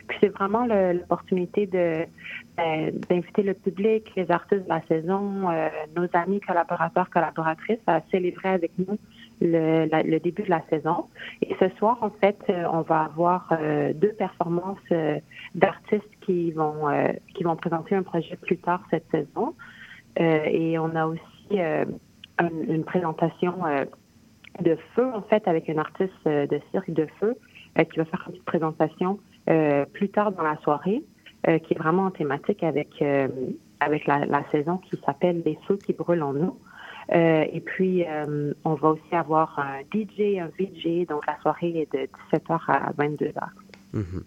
Puis 0.09 0.19
c'est 0.21 0.29
vraiment 0.29 0.67
l'opportunité 0.67 1.69
euh, 1.75 2.91
d'inviter 3.11 3.43
le 3.43 3.53
public, 3.53 4.11
les 4.17 4.31
artistes 4.31 4.65
de 4.65 4.69
la 4.71 4.81
saison, 4.89 5.51
euh, 5.51 5.69
nos 5.95 6.09
amis 6.15 6.41
collaborateurs, 6.41 7.11
collaboratrices 7.11 7.79
à 7.87 8.01
célébrer 8.11 8.49
avec 8.49 8.73
nous 8.79 8.99
le, 9.41 9.87
la- 9.87 10.03
début 10.19 10.43
de 10.43 10.51
la 10.51 10.63
saison. 10.71 11.07
Et 11.43 11.55
ce 11.61 11.69
soir, 11.77 11.99
en 12.03 12.11
fait, 12.11 12.39
euh, 12.51 12.65
on 12.73 12.83
va 12.83 13.03
avoir 13.03 13.49
euh, 13.53 13.93
deux 13.95 14.13
performances 14.13 14.79
euh, 14.93 15.19
d'artistes 15.55 16.11
qui 16.23 16.51
vont 16.53 16.87
qui 17.35 17.45
vont 17.45 17.57
présenter 17.57 17.95
un 17.95 18.03
projet 18.03 18.37
plus 18.37 18.59
tard 18.59 18.83
cette 18.91 19.09
saison. 19.11 19.55
Et 20.17 20.79
on 20.79 20.95
a 20.97 21.07
aussi 21.07 21.61
un- 21.61 21.85
une 22.69 22.85
présentation 22.85 23.55
de 24.61 24.77
feu, 24.95 25.07
en 25.15 25.23
fait, 25.23 25.47
avec 25.47 25.69
un 25.71 25.79
artiste 25.79 26.25
de 26.27 26.61
cirque 26.73 26.91
de 26.91 27.07
feu 27.21 27.37
qui 27.91 27.99
va 27.99 28.05
faire 28.05 28.25
une 28.27 28.33
petite 28.33 28.45
présentation 28.45 29.21
plus 29.93 30.09
tard 30.09 30.33
dans 30.33 30.43
la 30.43 30.57
soirée, 30.59 31.03
qui 31.47 31.75
est 31.75 31.79
vraiment 31.79 32.05
en 32.07 32.11
thématique 32.11 32.63
avec, 32.65 33.03
avec 33.81 34.07
la, 34.07 34.27
la 34.27 34.43
saison 34.51 34.79
qui 34.79 34.99
s'appelle 35.07 35.43
Les 35.47 35.57
feux 35.69 35.77
qui 35.77 35.93
brûlent 35.93 36.25
en 36.25 36.33
nous. 36.33 36.57
Euh, 37.15 37.45
et 37.53 37.61
puis, 37.61 38.05
euh, 38.07 38.53
on 38.65 38.75
va 38.75 38.91
aussi 38.91 39.15
avoir 39.15 39.59
un 39.59 39.81
DJ, 39.93 40.39
un 40.39 40.49
VJ, 40.59 41.07
donc 41.09 41.27
la 41.27 41.41
soirée 41.41 41.81
est 41.81 41.93
de 41.93 42.07
17h 42.33 42.61
à 42.69 42.93
22h. 42.93 43.49
Mhm. 43.95 44.25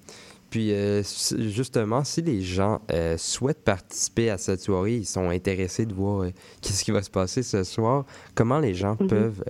Puis, 0.49 0.73
euh, 0.73 1.01
justement, 1.37 2.03
si 2.03 2.21
les 2.21 2.41
gens 2.41 2.81
euh, 2.91 3.15
souhaitent 3.17 3.63
participer 3.63 4.29
à 4.31 4.37
cette 4.37 4.59
soirée, 4.61 4.95
ils 4.97 5.05
sont 5.05 5.29
intéressés 5.29 5.85
de 5.85 5.93
voir 5.93 6.25
qu'est-ce 6.61 6.83
qui 6.83 6.91
va 6.91 7.01
se 7.01 7.09
passer 7.11 7.43
ce 7.43 7.63
soir, 7.63 8.05
comment 8.35 8.59
les 8.59 8.73
gens 8.73 8.97
Mhm. 8.99 9.07
peuvent 9.07 9.43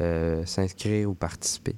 s'inscrire 0.45 1.09
ou 1.09 1.13
participer? 1.13 1.75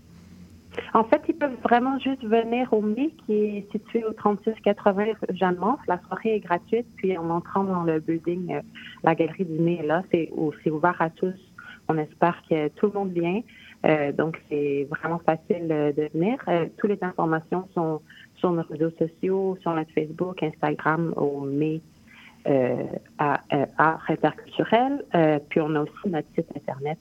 En 0.94 1.04
fait, 1.04 1.22
ils 1.28 1.36
peuvent 1.36 1.58
vraiment 1.64 2.00
juste 2.00 2.24
venir 2.24 2.72
au 2.74 2.82
MI 2.82 3.14
qui 3.26 3.34
est 3.34 3.72
situé 3.72 4.04
au 4.06 4.14
3680 4.14 5.06
Jeanne 5.32 5.58
Mance. 5.58 5.80
La 5.88 6.00
soirée 6.08 6.36
est 6.36 6.40
gratuite, 6.40 6.88
puis 6.98 7.18
en 7.18 7.30
entrant 7.30 7.64
dans 7.64 7.84
le 7.84 8.00
building, 8.00 8.54
euh, 8.54 8.62
la 9.04 9.16
galerie 9.16 9.46
du 9.46 9.60
MI 9.60 9.76
est 9.76 9.86
là. 9.86 10.04
C'est 10.12 10.32
ouvert 10.72 10.96
à 11.00 11.10
tous. 11.10 11.36
On 11.88 11.98
espère 11.98 12.42
que 12.50 12.70
tout 12.70 12.88
le 12.88 12.94
monde 12.94 13.12
vient. 13.12 13.42
Euh, 13.86 14.12
donc, 14.14 14.42
c'est 14.50 14.88
vraiment 14.90 15.20
facile 15.20 15.68
euh, 15.70 15.92
de 15.92 16.10
venir. 16.14 16.38
Toutes 16.78 16.92
les 16.92 17.04
informations 17.04 17.68
sont 17.74 18.02
sur 18.36 18.52
nos 18.52 18.64
réseaux 18.64 18.92
sociaux, 18.92 19.58
sur 19.62 19.74
notre 19.74 19.92
Facebook, 19.92 20.42
Instagram, 20.42 21.14
au 21.18 21.42
MI 21.42 21.82
à, 23.18 23.40
interculturel. 24.08 25.04
Euh, 25.16 25.40
puis, 25.50 25.60
on 25.62 25.76
a 25.76 25.82
aussi 25.82 26.08
notre 26.08 26.28
site 26.36 26.48
Internet, 26.56 26.98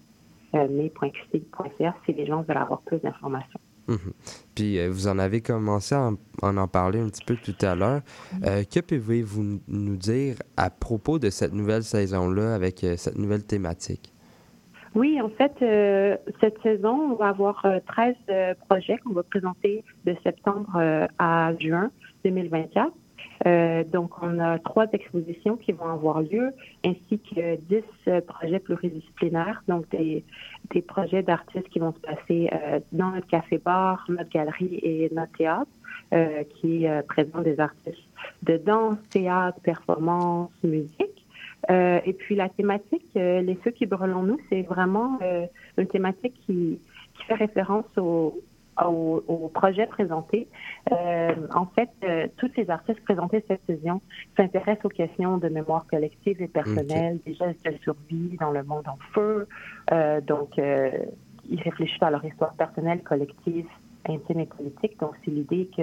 euh, 0.54 0.68
mai.qc.ca, 0.68 1.94
si 2.04 2.12
les 2.12 2.26
gens 2.26 2.42
veulent 2.42 2.56
avoir 2.56 2.80
plus 2.82 2.98
d'informations. 2.98 3.60
Mhm. 3.88 4.12
Puis, 4.54 4.78
euh, 4.78 4.90
vous 4.90 5.08
en 5.08 5.18
avez 5.18 5.40
commencé 5.40 5.94
à 5.94 6.02
en, 6.02 6.14
en 6.42 6.56
en 6.56 6.68
parler 6.68 7.00
un 7.00 7.08
petit 7.08 7.24
peu 7.24 7.36
tout 7.36 7.56
à 7.64 7.74
l'heure. 7.74 8.00
Euh, 8.44 8.62
que 8.64 8.80
pouvez-vous 8.80 9.60
nous 9.66 9.96
dire 9.96 10.36
à 10.56 10.70
propos 10.70 11.18
de 11.18 11.30
cette 11.30 11.52
nouvelle 11.52 11.82
saison-là 11.82 12.54
avec 12.54 12.84
euh, 12.84 12.96
cette 12.96 13.18
nouvelle 13.18 13.44
thématique? 13.44 14.12
Oui, 14.94 15.18
en 15.22 15.30
fait, 15.30 15.52
cette 16.40 16.60
saison, 16.62 17.12
on 17.12 17.14
va 17.14 17.28
avoir 17.28 17.64
euh, 17.64 17.78
13 17.86 18.14
euh, 18.28 18.54
projets 18.68 18.98
qu'on 18.98 19.14
va 19.14 19.22
présenter 19.22 19.84
de 20.04 20.14
septembre 20.22 20.78
à 21.18 21.52
juin 21.58 21.90
2024. 22.24 22.92
Euh, 23.46 23.84
donc, 23.84 24.22
on 24.22 24.38
a 24.38 24.58
trois 24.58 24.86
expositions 24.92 25.56
qui 25.56 25.72
vont 25.72 25.88
avoir 25.88 26.22
lieu, 26.22 26.52
ainsi 26.84 27.18
que 27.18 27.56
10 27.56 27.82
euh, 28.08 28.20
projets 28.20 28.60
pluridisciplinaires, 28.60 29.62
donc 29.68 29.88
des, 29.90 30.24
des 30.70 30.82
projets 30.82 31.22
d'artistes 31.22 31.68
qui 31.68 31.78
vont 31.78 31.92
se 31.92 32.00
passer 32.00 32.48
euh, 32.52 32.80
dans 32.92 33.10
notre 33.10 33.26
café-bar, 33.26 34.04
notre 34.08 34.30
galerie 34.30 34.78
et 34.82 35.10
notre 35.14 35.32
théâtre, 35.32 35.70
qui 36.60 36.84
présentent 37.08 37.44
des 37.44 37.58
artistes 37.58 38.04
de 38.42 38.58
danse, 38.58 38.98
théâtre, 39.08 39.58
performance, 39.62 40.50
musique. 40.62 41.24
Et 41.70 42.12
puis 42.18 42.34
la 42.34 42.50
thématique, 42.50 43.06
les 43.14 43.58
feux 43.64 43.70
qui 43.70 43.86
brûlent 43.86 44.12
en 44.12 44.22
nous, 44.22 44.38
c'est 44.50 44.60
vraiment 44.60 45.18
une 45.78 45.86
thématique 45.86 46.34
qui, 46.44 46.78
qui 47.14 47.24
fait 47.24 47.34
référence 47.34 47.86
au, 47.96 48.42
au, 48.84 49.22
au 49.28 49.48
projet 49.48 49.86
présenté. 49.86 50.48
Euh, 50.92 51.34
en 51.54 51.66
fait, 51.66 51.90
euh, 52.04 52.26
tous 52.36 52.50
les 52.56 52.70
artistes 52.70 53.02
présentés 53.04 53.44
cette 53.48 53.64
saison 53.66 54.00
s'intéressent 54.36 54.86
aux 54.86 54.88
questions 54.88 55.38
de 55.38 55.48
mémoire 55.48 55.86
collective 55.86 56.40
et 56.40 56.48
personnelle, 56.48 57.18
des 57.24 57.34
gestes 57.34 57.64
de 57.64 57.76
survie 57.82 58.36
dans 58.40 58.50
le 58.50 58.62
monde 58.62 58.88
en 58.88 58.98
feu. 59.14 59.46
Euh, 59.92 60.20
donc, 60.20 60.58
euh, 60.58 60.90
ils 61.50 61.60
réfléchissent 61.60 62.02
à 62.02 62.10
leur 62.10 62.24
histoire 62.24 62.54
personnelle, 62.54 63.02
collective, 63.02 63.66
intime 64.08 64.40
et 64.40 64.46
politique. 64.46 64.98
Donc, 65.00 65.12
c'est 65.24 65.30
l'idée 65.30 65.68
que 65.76 65.82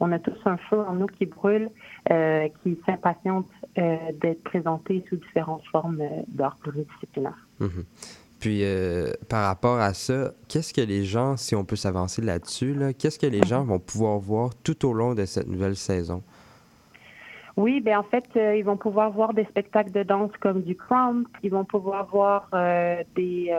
on 0.00 0.12
a 0.12 0.18
tous 0.18 0.38
un 0.44 0.56
feu 0.56 0.80
en 0.80 0.94
nous 0.94 1.06
qui 1.06 1.26
brûle, 1.26 1.70
euh, 2.10 2.48
qui 2.62 2.78
s'impatiente 2.86 3.48
euh, 3.78 3.96
d'être 4.20 4.42
présenté 4.42 5.04
sous 5.08 5.16
différentes 5.16 5.64
formes 5.66 6.00
euh, 6.00 6.22
d'art 6.28 6.56
pluridisciplinaire. 6.56 7.46
Mhm. 7.60 7.84
Puis, 8.46 8.60
euh, 8.62 9.10
par 9.28 9.44
rapport 9.48 9.80
à 9.80 9.92
ça, 9.92 10.30
qu'est-ce 10.46 10.72
que 10.72 10.80
les 10.80 11.02
gens, 11.02 11.36
si 11.36 11.56
on 11.56 11.64
peut 11.64 11.74
s'avancer 11.74 12.22
là-dessus, 12.22 12.74
là, 12.74 12.92
qu'est-ce 12.92 13.18
que 13.18 13.26
les 13.26 13.42
gens 13.42 13.64
vont 13.64 13.80
pouvoir 13.80 14.20
voir 14.20 14.50
tout 14.62 14.86
au 14.86 14.92
long 14.92 15.14
de 15.14 15.24
cette 15.24 15.48
nouvelle 15.48 15.74
saison? 15.74 16.22
Oui, 17.56 17.80
ben 17.80 17.98
en 17.98 18.04
fait, 18.04 18.24
euh, 18.36 18.54
ils 18.54 18.64
vont 18.64 18.76
pouvoir 18.76 19.10
voir 19.10 19.34
des 19.34 19.46
spectacles 19.46 19.90
de 19.90 20.04
danse 20.04 20.30
comme 20.38 20.62
du 20.62 20.76
crump. 20.76 21.26
Ils 21.42 21.50
vont 21.50 21.64
pouvoir 21.64 22.06
voir 22.06 22.48
euh, 22.54 23.02
des, 23.16 23.52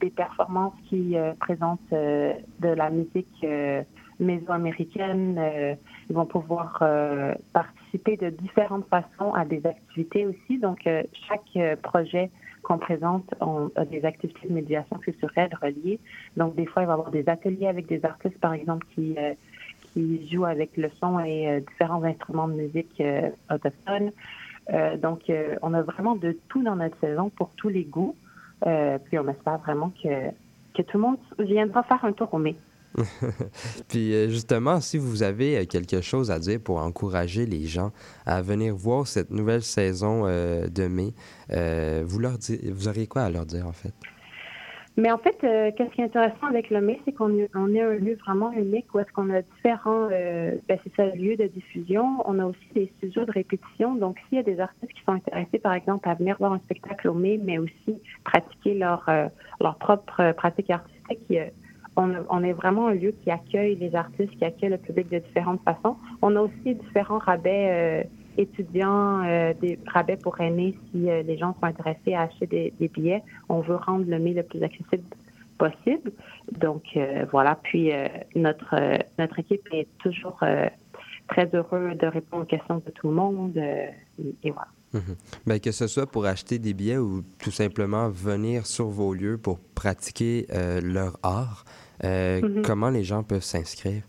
des 0.00 0.10
performances 0.10 0.74
qui 0.88 1.14
présentent 1.38 1.92
de 1.92 2.68
la 2.68 2.90
musique 2.90 3.46
mésoaméricaine. 4.18 5.36
Euh, 5.38 5.74
ils 6.10 6.16
vont 6.16 6.26
pouvoir 6.26 6.82
participer 7.52 8.16
de 8.16 8.30
différentes 8.30 8.88
façons 8.88 9.32
à 9.34 9.44
des 9.44 9.64
activités 9.64 10.26
aussi. 10.26 10.58
Donc, 10.58 10.88
chaque 11.28 11.80
projet 11.82 12.30
qu'on 12.62 12.78
présente 12.78 13.24
on 13.40 13.70
a 13.76 13.84
des 13.84 14.04
activités 14.04 14.48
de 14.48 14.54
médiation 14.54 14.96
culturelle 14.98 15.50
reliées. 15.60 15.98
Donc, 16.36 16.54
des 16.54 16.66
fois, 16.66 16.82
il 16.82 16.86
va 16.86 16.92
y 16.92 16.94
avoir 16.94 17.10
des 17.10 17.28
ateliers 17.28 17.66
avec 17.66 17.86
des 17.86 18.04
artistes, 18.04 18.38
par 18.38 18.52
exemple, 18.54 18.86
qui 18.94 19.14
euh, 19.18 19.34
qui 19.92 20.28
jouent 20.30 20.46
avec 20.46 20.76
le 20.76 20.88
son 21.00 21.20
et 21.20 21.48
euh, 21.48 21.60
différents 21.60 22.02
instruments 22.02 22.48
de 22.48 22.54
musique 22.54 23.00
euh, 23.00 23.28
autochtones. 23.50 24.10
Euh, 24.72 24.96
donc, 24.96 25.28
euh, 25.28 25.56
on 25.62 25.74
a 25.74 25.82
vraiment 25.82 26.14
de 26.14 26.36
tout 26.48 26.62
dans 26.62 26.76
notre 26.76 26.98
saison 26.98 27.30
pour 27.30 27.50
tous 27.56 27.68
les 27.68 27.84
goûts. 27.84 28.14
Euh, 28.66 28.98
puis, 28.98 29.18
on 29.18 29.28
espère 29.28 29.58
vraiment 29.58 29.92
que, 30.02 30.30
que 30.74 30.82
tout 30.82 30.96
le 30.98 31.02
monde 31.02 31.16
viendra 31.38 31.82
faire 31.82 32.04
un 32.04 32.12
tour 32.12 32.32
au 32.32 32.38
mai. 32.38 32.56
Puis 33.88 34.14
euh, 34.14 34.28
justement, 34.28 34.80
si 34.80 34.98
vous 34.98 35.22
avez 35.22 35.58
euh, 35.58 35.64
quelque 35.64 36.00
chose 36.00 36.30
à 36.30 36.38
dire 36.38 36.60
pour 36.62 36.78
encourager 36.78 37.46
les 37.46 37.66
gens 37.66 37.90
à 38.26 38.42
venir 38.42 38.74
voir 38.74 39.06
cette 39.06 39.30
nouvelle 39.30 39.62
saison 39.62 40.24
euh, 40.26 40.66
de 40.68 40.86
mai, 40.86 41.12
vous 42.04 42.18
leur 42.18 42.38
vous 42.72 42.88
auriez 42.88 43.06
quoi 43.06 43.22
à 43.22 43.30
leur 43.30 43.46
dire 43.46 43.66
en 43.66 43.72
fait? 43.72 43.92
Mais 44.98 45.10
en 45.10 45.16
fait, 45.16 45.38
qu'est-ce 45.40 45.90
qui 45.94 46.02
est 46.02 46.04
intéressant 46.04 46.46
avec 46.48 46.68
le 46.68 46.82
mai, 46.82 47.00
c'est 47.06 47.12
qu'on 47.12 47.32
on 47.54 47.74
est 47.74 47.80
un 47.80 47.94
lieu 47.94 48.18
vraiment 48.26 48.52
unique 48.52 48.94
où 48.94 48.98
est-ce 48.98 49.10
qu'on 49.12 49.30
a 49.30 49.40
différents, 49.40 50.08
ben 50.08 50.78
c'est 50.84 50.94
ça, 50.94 51.06
lieux 51.14 51.36
de 51.36 51.46
diffusion. 51.46 52.18
On 52.26 52.38
a 52.38 52.44
aussi 52.44 52.58
des 52.74 52.92
studios 52.98 53.24
de 53.24 53.32
répétition. 53.32 53.94
Donc, 53.94 54.18
s'il 54.28 54.36
y 54.36 54.40
a 54.40 54.42
des 54.42 54.60
artistes 54.60 54.92
qui 54.92 55.02
sont 55.06 55.12
intéressés, 55.12 55.58
par 55.58 55.72
exemple, 55.72 56.06
à 56.10 56.14
venir 56.14 56.36
voir 56.38 56.52
un 56.52 56.58
spectacle 56.58 57.08
au 57.08 57.14
mai, 57.14 57.40
mais 57.42 57.56
aussi 57.56 58.02
pratiquer 58.24 58.74
leur, 58.74 59.08
leur 59.62 59.76
propre 59.76 60.32
pratique 60.32 60.68
artistique, 60.68 61.32
on, 61.96 62.42
est 62.42 62.52
vraiment 62.52 62.88
un 62.88 62.94
lieu 62.94 63.12
qui 63.22 63.30
accueille 63.30 63.76
les 63.76 63.94
artistes, 63.94 64.30
qui 64.38 64.44
accueille 64.44 64.70
le 64.70 64.78
public 64.78 65.10
de 65.10 65.18
différentes 65.18 65.60
façons. 65.62 65.96
On 66.22 66.34
a 66.36 66.40
aussi 66.40 66.74
différents 66.74 67.18
rabais 67.18 68.04
euh, 68.04 68.08
étudiants, 68.38 69.22
euh, 69.24 69.52
des 69.60 69.78
rabais 69.86 70.16
pour 70.16 70.40
aînés 70.40 70.74
si 70.90 71.10
euh, 71.10 71.22
les 71.22 71.36
gens 71.36 71.54
sont 71.60 71.66
intéressés 71.66 72.14
à 72.14 72.22
acheter 72.22 72.72
des, 72.78 72.88
billets. 72.88 73.22
On 73.48 73.60
veut 73.60 73.76
rendre 73.76 74.06
le 74.08 74.18
mai 74.18 74.32
le 74.32 74.42
plus 74.42 74.62
accessible 74.62 75.04
possible. 75.58 76.12
Donc 76.50 76.82
voilà. 77.30 77.56
Puis 77.62 77.92
notre 78.34 78.74
notre 79.18 79.38
équipe 79.38 79.68
est 79.70 79.86
toujours 79.98 80.40
très 81.28 81.48
heureux 81.54 81.94
de 81.94 82.06
répondre 82.06 82.42
aux 82.42 82.46
questions 82.46 82.82
de 82.84 82.90
tout 82.90 83.08
le 83.08 83.14
monde. 83.14 83.56
et, 83.56 84.34
et 84.42 84.50
Mhm. 84.94 85.16
Ben, 85.46 85.58
que 85.58 85.72
ce 85.72 85.86
soit 85.86 86.06
pour 86.06 86.26
acheter 86.26 86.58
des 86.58 86.74
billets 86.74 86.98
ou 86.98 87.22
tout 87.42 87.50
simplement 87.50 88.08
venir 88.10 88.66
sur 88.66 88.86
vos 88.88 89.14
lieux 89.14 89.38
pour 89.38 89.58
pratiquer 89.74 90.46
euh, 90.52 90.80
leur 90.82 91.18
art, 91.22 91.64
euh, 92.04 92.40
Mhm. 92.42 92.62
comment 92.62 92.90
les 92.90 93.02
gens 93.04 93.22
peuvent 93.22 93.42
s'inscrire? 93.42 94.02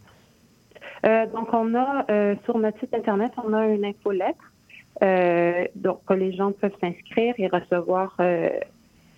Euh, 1.06 1.26
donc, 1.28 1.48
on 1.54 1.74
a 1.76 2.06
sur 2.46 2.58
notre 2.58 2.80
site 2.80 2.94
Internet, 2.94 3.32
on 3.44 3.54
a 3.54 3.68
une 3.68 3.86
infolettre. 3.86 4.44
Donc, 5.76 6.02
les 6.12 6.34
gens 6.34 6.52
peuvent 6.54 6.76
s'inscrire 6.80 7.34
et 7.38 7.48
recevoir 7.48 8.16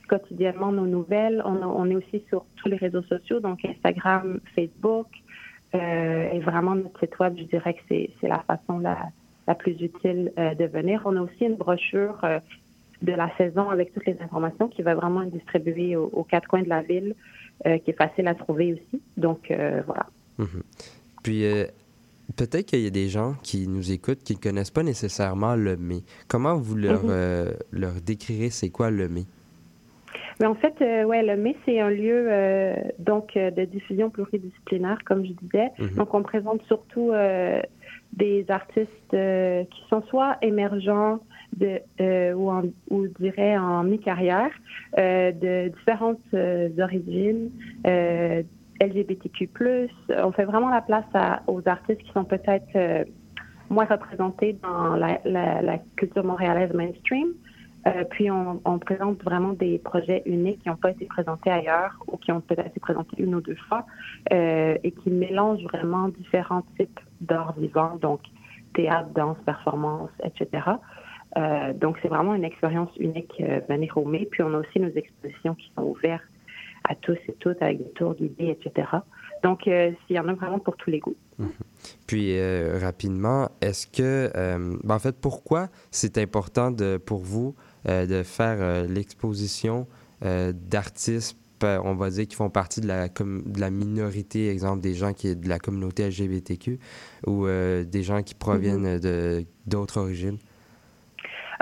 quotidiennement 0.07 0.71
nos 0.71 0.85
nouvelles. 0.85 1.41
On, 1.45 1.61
a- 1.61 1.67
on 1.67 1.89
est 1.89 1.95
aussi 1.95 2.23
sur 2.29 2.45
tous 2.57 2.69
les 2.69 2.77
réseaux 2.77 3.03
sociaux, 3.03 3.39
donc 3.39 3.63
Instagram, 3.65 4.39
Facebook. 4.55 5.07
Et 5.73 6.39
vraiment, 6.39 6.75
notre 6.75 6.99
site 6.99 7.17
web, 7.19 7.35
je 7.37 7.43
dirais 7.43 7.73
que 7.73 7.81
c'est 7.89 8.09
c'est 8.21 8.27
la 8.27 8.39
façon 8.39 8.79
la, 8.79 8.97
la 9.47 9.55
plus 9.55 9.73
utile 9.81 10.31
euh, 10.37 10.55
de 10.55 10.65
venir. 10.65 11.01
On 11.05 11.15
a 11.17 11.21
aussi 11.21 11.45
une 11.45 11.55
brochure 11.55 12.17
euh, 12.23 12.39
de 13.01 13.11
la 13.11 13.29
saison 13.37 13.69
avec 13.69 13.93
toutes 13.93 14.05
les 14.05 14.17
informations 14.21 14.67
qui 14.67 14.81
va 14.81 14.95
vraiment 14.95 15.21
être 15.23 15.31
distribuée 15.31 15.95
aux, 15.95 16.09
aux 16.13 16.23
quatre 16.23 16.47
coins 16.47 16.63
de 16.63 16.69
la 16.69 16.81
ville, 16.81 17.13
euh, 17.65 17.77
qui 17.79 17.91
est 17.91 17.97
facile 17.97 18.27
à 18.27 18.35
trouver 18.35 18.73
aussi. 18.73 19.01
Donc, 19.17 19.51
euh, 19.51 19.81
voilà. 19.85 20.05
Mhm. 20.37 20.63
Puis, 21.23 21.45
euh, 21.45 21.65
peut-être 22.35 22.65
qu'il 22.67 22.81
y 22.81 22.87
a 22.87 22.91
des 22.91 23.07
gens 23.09 23.35
qui 23.43 23.67
nous 23.67 23.91
écoutent 23.91 24.23
qui 24.23 24.35
ne 24.35 24.39
connaissent 24.41 24.71
pas 24.71 24.83
nécessairement 24.83 25.55
le 25.55 25.75
mai. 25.77 26.01
Comment 26.27 26.55
vous 26.55 26.75
leur, 26.75 27.03
Mhm. 27.03 27.53
leur 27.71 27.93
décrirez 28.05 28.49
c'est 28.49 28.69
quoi 28.69 28.89
le 28.91 29.07
mai? 29.09 29.25
Mais 30.41 30.47
en 30.47 30.55
fait, 30.55 30.73
euh, 30.81 31.05
ouais, 31.05 31.23
le 31.23 31.37
MAI, 31.37 31.55
c'est 31.65 31.79
un 31.79 31.89
lieu 31.89 32.27
euh, 32.29 32.75
donc 32.99 33.37
euh, 33.37 33.51
de 33.51 33.63
diffusion 33.63 34.09
pluridisciplinaire, 34.09 34.99
comme 35.05 35.25
je 35.25 35.31
disais. 35.31 35.69
Mhm. 35.79 35.95
Donc, 35.95 36.13
on 36.13 36.23
présente 36.23 36.61
surtout 36.67 37.11
des 38.15 38.45
artistes 38.49 39.13
euh, 39.13 39.63
qui 39.65 39.81
sont 39.89 40.01
soit 40.03 40.37
émergents 40.41 41.19
de, 41.57 41.79
euh, 42.01 42.33
ou, 42.33 42.49
en, 42.49 42.63
ou 42.89 43.07
dirais 43.19 43.57
en 43.57 43.83
mi-carrière, 43.83 44.51
euh, 44.97 45.31
de 45.31 45.69
différentes 45.69 46.19
origines, 46.79 47.49
LGBTQ+. 48.81 49.49
On 50.09 50.31
fait 50.31 50.45
vraiment 50.45 50.69
la 50.69 50.81
place 50.81 51.05
à- 51.13 51.41
aux 51.47 51.61
artistes 51.65 52.01
qui 52.01 52.11
sont 52.11 52.25
peut-être 52.25 53.05
moins 53.69 53.85
représentés 53.85 54.57
dans 54.61 54.95
la, 54.95 55.19
la- 55.25 55.61
la 55.61 55.77
culture 55.95 56.23
montréalaise 56.23 56.73
mainstream. 56.73 57.27
Euh, 57.87 58.03
puis 58.09 58.31
on, 58.31 58.79
présente 58.79 59.23
vraiment 59.23 59.53
des 59.53 59.77
projets 59.77 60.23
uniques 60.25 60.63
qui 60.63 60.69
n'ont 60.69 60.75
pas 60.75 60.91
été 60.91 61.05
présentés 61.05 61.51
ailleurs 61.51 62.03
ou 62.07 62.17
qui 62.17 62.31
ont 62.31 62.41
peut-être 62.41 62.67
été 62.67 62.79
présentés 62.79 63.15
une 63.21 63.35
ou 63.35 63.41
deux 63.41 63.57
fois 63.67 63.85
euh, 64.33 64.75
et 64.83 64.91
qui 64.91 65.11
mélangent 65.11 65.63
vraiment 65.63 66.07
différents 66.09 66.63
types 66.77 66.99
d'art 67.21 67.53
vivant, 67.57 67.95
donc 67.97 68.21
théâtre, 68.73 69.09
danse, 69.13 69.37
performance, 69.45 70.09
etc. 70.23 70.63
Euh, 71.37 71.73
donc 71.73 71.97
c'est 72.01 72.07
vraiment 72.07 72.33
une 72.33 72.43
expérience 72.43 72.89
unique 72.97 73.41
au 73.95 74.05
mai. 74.05 74.27
Puis 74.29 74.41
on 74.43 74.53
a 74.53 74.57
aussi 74.57 74.79
nos 74.79 74.91
expositions 74.91 75.55
qui 75.55 75.71
sont 75.75 75.83
ouvertes 75.83 76.23
à 76.87 76.95
tous 76.95 77.17
et 77.27 77.33
toutes 77.39 77.61
avec 77.61 77.79
des 77.79 77.91
tours 77.91 78.15
guidés, 78.15 78.57
etc. 78.59 78.87
Donc 79.43 79.67
euh, 79.67 79.91
il 80.09 80.15
y 80.15 80.19
en 80.19 80.27
a 80.27 80.33
vraiment 80.33 80.59
pour 80.59 80.77
tous 80.77 80.89
les 80.89 80.99
goûts. 80.99 81.15
Puis, 82.07 82.39
euh, 82.39 82.79
rapidement, 82.81 83.49
est-ce 83.59 83.87
que, 83.87 84.31
ben, 84.33 84.95
en 84.95 84.99
fait, 84.99 85.19
pourquoi 85.19 85.67
c'est 85.91 86.17
important 86.17 86.73
pour 87.05 87.19
vous 87.19 87.55
de 87.85 88.23
faire 88.23 88.57
euh, 88.59 88.87
l'exposition 88.87 89.87
euh, 90.23 90.53
d'artistes, 90.53 91.37
on 91.61 91.95
va 91.95 92.09
dire, 92.09 92.27
qui 92.27 92.35
font 92.35 92.49
partie 92.49 92.81
de 92.81 92.87
la, 92.87 93.07
de 93.07 93.59
la 93.59 93.69
minorité, 93.69 94.49
exemple, 94.49 94.81
des 94.81 94.93
gens 94.93 95.13
qui 95.13 95.35
de 95.35 95.49
la 95.49 95.59
communauté 95.59 96.07
LGBTQ 96.07 96.79
ou 97.25 97.47
euh, 97.47 97.83
des 97.83 98.03
gens 98.03 98.21
qui 98.21 98.35
proviennent 98.35 98.99
de 98.99 99.45
d'autres 99.65 99.99
origines? 99.99 100.37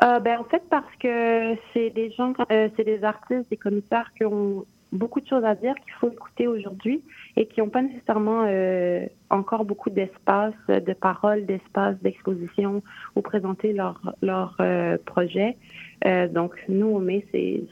Euh, 0.04 0.20
ben, 0.20 0.40
en 0.40 0.44
fait, 0.46 0.64
parce 0.70 0.94
que 1.00 1.56
c'est 1.74 1.92
des 1.92 2.12
gens, 2.12 2.34
euh, 2.52 2.70
c'est 2.76 2.84
des 2.84 3.04
artistes, 3.04 3.50
des 3.50 3.58
commissaires 3.58 4.12
qui 4.18 4.26
ont 4.26 4.66
beaucoup 4.94 5.20
de 5.20 5.28
choses 5.28 5.44
à 5.44 5.56
dire 5.56 5.74
qu'il 5.84 5.94
faut 5.94 6.10
écouter 6.12 6.48
aujourd'hui 6.48 7.04
et 7.36 7.48
qui 7.48 7.60
n'ont 7.60 7.70
pas 7.70 7.82
nécessairement 7.82 8.46
euh, 8.48 9.06
encore 9.30 9.66
beaucoup 9.66 9.90
d'espace 9.90 10.54
de 10.68 10.94
parole, 10.94 11.46
d'espace 11.46 11.96
d'exposition 12.02 12.84
ou 13.16 13.22
présenter 13.22 13.74
leur, 13.74 14.00
leur 14.22 14.56
euh, 14.60 14.98
projet. 15.06 15.58
Euh, 16.06 16.28
donc, 16.28 16.54
nous, 16.68 16.88
au 16.88 17.00
mai, 17.00 17.26
c'est, 17.32 17.64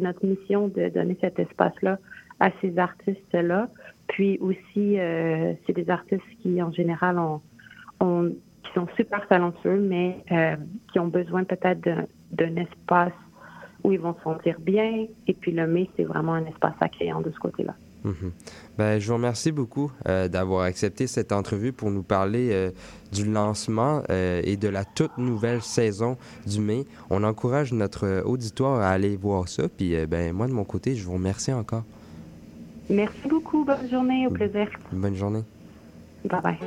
notre 0.00 0.24
mission 0.24 0.68
de 0.68 0.88
donner 0.88 1.16
cet 1.20 1.38
espace-là 1.38 1.98
à 2.40 2.50
ces 2.60 2.78
artistes-là. 2.78 3.68
Puis 4.08 4.38
aussi, 4.38 4.98
euh, 4.98 5.54
c'est 5.66 5.72
des 5.72 5.90
artistes 5.90 6.22
qui, 6.40 6.62
en 6.62 6.72
général, 6.72 7.18
ont, 7.18 7.40
ont- 8.00 8.32
qui 8.62 8.72
sont 8.74 8.86
super 8.96 9.26
talentueux, 9.28 9.80
mais 9.80 10.24
euh, 10.30 10.56
qui 10.92 10.98
ont 10.98 11.08
besoin 11.08 11.44
peut-être 11.44 11.80
d'un, 11.80 12.06
d'un 12.32 12.56
espace 12.56 13.12
où 13.82 13.92
ils 13.92 14.00
vont 14.00 14.14
se 14.14 14.22
sentir 14.22 14.60
bien. 14.60 15.06
Et 15.26 15.34
puis 15.34 15.52
le 15.52 15.66
mai, 15.66 15.90
c'est 15.96 16.04
vraiment 16.04 16.34
un 16.34 16.46
espace 16.46 16.74
accueillant 16.80 17.20
de 17.20 17.30
ce 17.30 17.38
côté-là. 17.38 17.74
Mhm. 18.04 18.32
Ben, 18.76 18.98
je 18.98 19.08
vous 19.08 19.14
remercie 19.14 19.52
beaucoup 19.52 19.90
euh, 20.08 20.28
d'avoir 20.28 20.62
accepté 20.62 21.06
cette 21.06 21.32
entrevue 21.32 21.72
pour 21.72 21.90
nous 21.90 22.02
parler 22.02 22.50
euh, 22.52 22.70
du 23.12 23.24
lancement 23.24 24.02
euh, 24.10 24.40
et 24.44 24.56
de 24.56 24.68
la 24.68 24.84
toute 24.84 25.18
nouvelle 25.18 25.62
saison 25.62 26.16
du 26.46 26.60
mai. 26.60 26.86
On 27.10 27.24
encourage 27.24 27.72
notre 27.72 28.22
auditoire 28.24 28.80
à 28.80 28.90
aller 28.90 29.16
voir 29.16 29.48
ça. 29.48 29.64
Puis, 29.68 29.96
euh, 29.96 30.06
ben, 30.06 30.32
moi, 30.32 30.46
de 30.46 30.52
mon 30.52 30.64
côté, 30.64 30.94
je 30.94 31.04
vous 31.04 31.14
remercie 31.14 31.52
encore. 31.52 31.84
Merci 32.88 33.28
beaucoup. 33.28 33.64
Bonne 33.64 33.90
journée. 33.90 34.26
Au 34.26 34.30
plaisir. 34.30 34.68
Bonne 34.92 35.16
journée. 35.16 35.42
Bye 36.24 36.40
bye. 36.42 36.58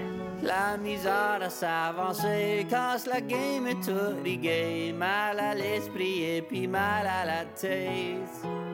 La 0.44 0.76
misère 0.78 1.40
à 1.40 1.50
s'avancer, 1.50 2.66
casse 2.68 3.06
la 3.06 3.22
game 3.22 3.68
tout 3.84 4.98
mal 4.98 5.40
à 5.40 5.54
l'esprit 5.54 6.24
et 6.24 6.42
puis 6.42 6.68
mal 6.68 7.06
à 7.06 7.26
la 7.26 7.46
tête. 7.46 8.71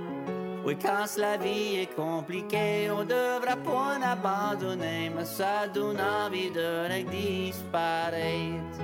Oui, 0.67 0.75
quand 0.81 1.05
la 1.17 1.37
vie 1.37 1.77
est 1.77 1.95
compliquée, 1.95 2.91
on 2.91 3.05
devrait 3.05 3.55
pas 3.63 3.97
abandonner, 4.03 5.09
mais 5.15 5.23
ça 5.23 5.65
donne 5.73 5.95
envie 5.97 6.51
de 6.51 7.03
disparaître. 7.09 8.81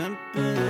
pimpin'. 0.00 0.69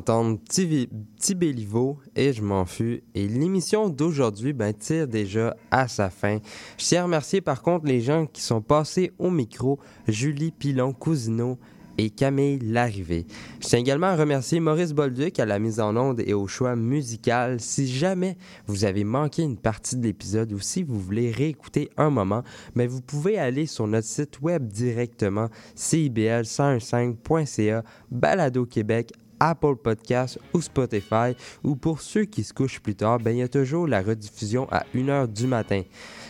D'entendre 0.00 0.38
Petit, 0.40 0.66
Vi- 0.66 0.88
Petit 1.16 1.34
Béliveau 1.34 1.98
et 2.16 2.32
Je 2.32 2.42
m'en 2.42 2.64
fus. 2.64 3.02
Et 3.14 3.28
l'émission 3.28 3.88
d'aujourd'hui 3.88 4.52
ben, 4.52 4.72
tire 4.72 5.06
déjà 5.06 5.56
à 5.70 5.86
sa 5.88 6.10
fin. 6.10 6.38
Je 6.78 6.84
tiens 6.84 7.02
à 7.02 7.04
remercier 7.04 7.40
par 7.40 7.62
contre 7.62 7.86
les 7.86 8.00
gens 8.00 8.26
qui 8.26 8.42
sont 8.42 8.62
passés 8.62 9.12
au 9.18 9.30
micro, 9.30 9.78
Julie 10.08 10.50
Pilon 10.52 10.92
Cousineau 10.92 11.58
et 11.98 12.08
Camille 12.08 12.60
Larrivée. 12.60 13.26
Je 13.60 13.66
tiens 13.66 13.80
également 13.80 14.06
à 14.06 14.16
remercier 14.16 14.58
Maurice 14.58 14.94
Bolduc 14.94 15.38
à 15.38 15.44
la 15.44 15.58
mise 15.58 15.80
en 15.80 15.94
onde 15.98 16.22
et 16.24 16.32
au 16.32 16.46
choix 16.46 16.74
musical. 16.74 17.60
Si 17.60 17.86
jamais 17.88 18.38
vous 18.66 18.86
avez 18.86 19.04
manqué 19.04 19.42
une 19.42 19.58
partie 19.58 19.96
de 19.96 20.04
l'épisode 20.04 20.50
ou 20.52 20.60
si 20.60 20.82
vous 20.82 20.98
voulez 20.98 21.30
réécouter 21.30 21.90
un 21.98 22.08
moment, 22.08 22.42
mais 22.74 22.86
vous 22.86 23.02
pouvez 23.02 23.38
aller 23.38 23.66
sur 23.66 23.86
notre 23.86 24.06
site 24.06 24.40
web 24.40 24.66
directement 24.68 25.48
cibl1015.ca, 25.76 27.82
Balado 28.10 28.64
Québec, 28.64 29.12
Apple 29.40 29.76
Podcast 29.82 30.38
ou 30.52 30.60
Spotify, 30.60 31.34
ou 31.64 31.74
pour 31.74 32.00
ceux 32.00 32.24
qui 32.24 32.44
se 32.44 32.52
couchent 32.52 32.80
plus 32.80 32.94
tard, 32.94 33.18
ben, 33.18 33.32
il 33.32 33.38
y 33.38 33.42
a 33.42 33.48
toujours 33.48 33.88
la 33.88 34.02
rediffusion 34.02 34.68
à 34.70 34.84
1h 34.94 35.26
du 35.32 35.46
matin. 35.46 35.82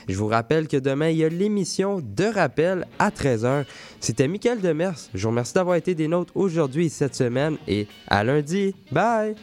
Je 0.08 0.16
vous 0.16 0.28
rappelle 0.28 0.68
que 0.68 0.76
demain, 0.76 1.10
il 1.10 1.18
y 1.18 1.24
a 1.24 1.28
l'émission 1.28 2.00
de 2.00 2.24
rappel 2.24 2.86
à 2.98 3.10
13h. 3.10 3.64
C'était 4.00 4.28
Mickaël 4.28 4.60
Demers. 4.60 4.98
Je 5.14 5.22
vous 5.22 5.28
remercie 5.28 5.54
d'avoir 5.54 5.76
été 5.76 5.94
des 5.94 6.08
nôtres 6.08 6.36
aujourd'hui 6.36 6.86
et 6.86 6.88
cette 6.88 7.14
semaine 7.14 7.58
et 7.68 7.86
à 8.08 8.24
lundi. 8.24 8.74
Bye! 8.90 9.36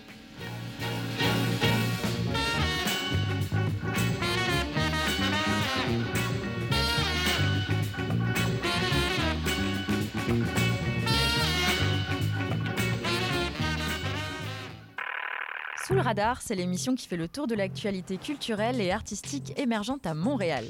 Radar, 16.08 16.42
c'est 16.42 16.56
l'émission 16.56 16.96
qui 16.96 17.06
fait 17.06 17.18
le 17.18 17.28
tour 17.28 17.48
de 17.48 17.56
l'actualité 17.56 18.16
culturelle 18.16 18.80
et 18.80 18.92
artistique 18.92 19.52
émergente 19.60 20.06
à 20.06 20.14
Montréal. 20.14 20.64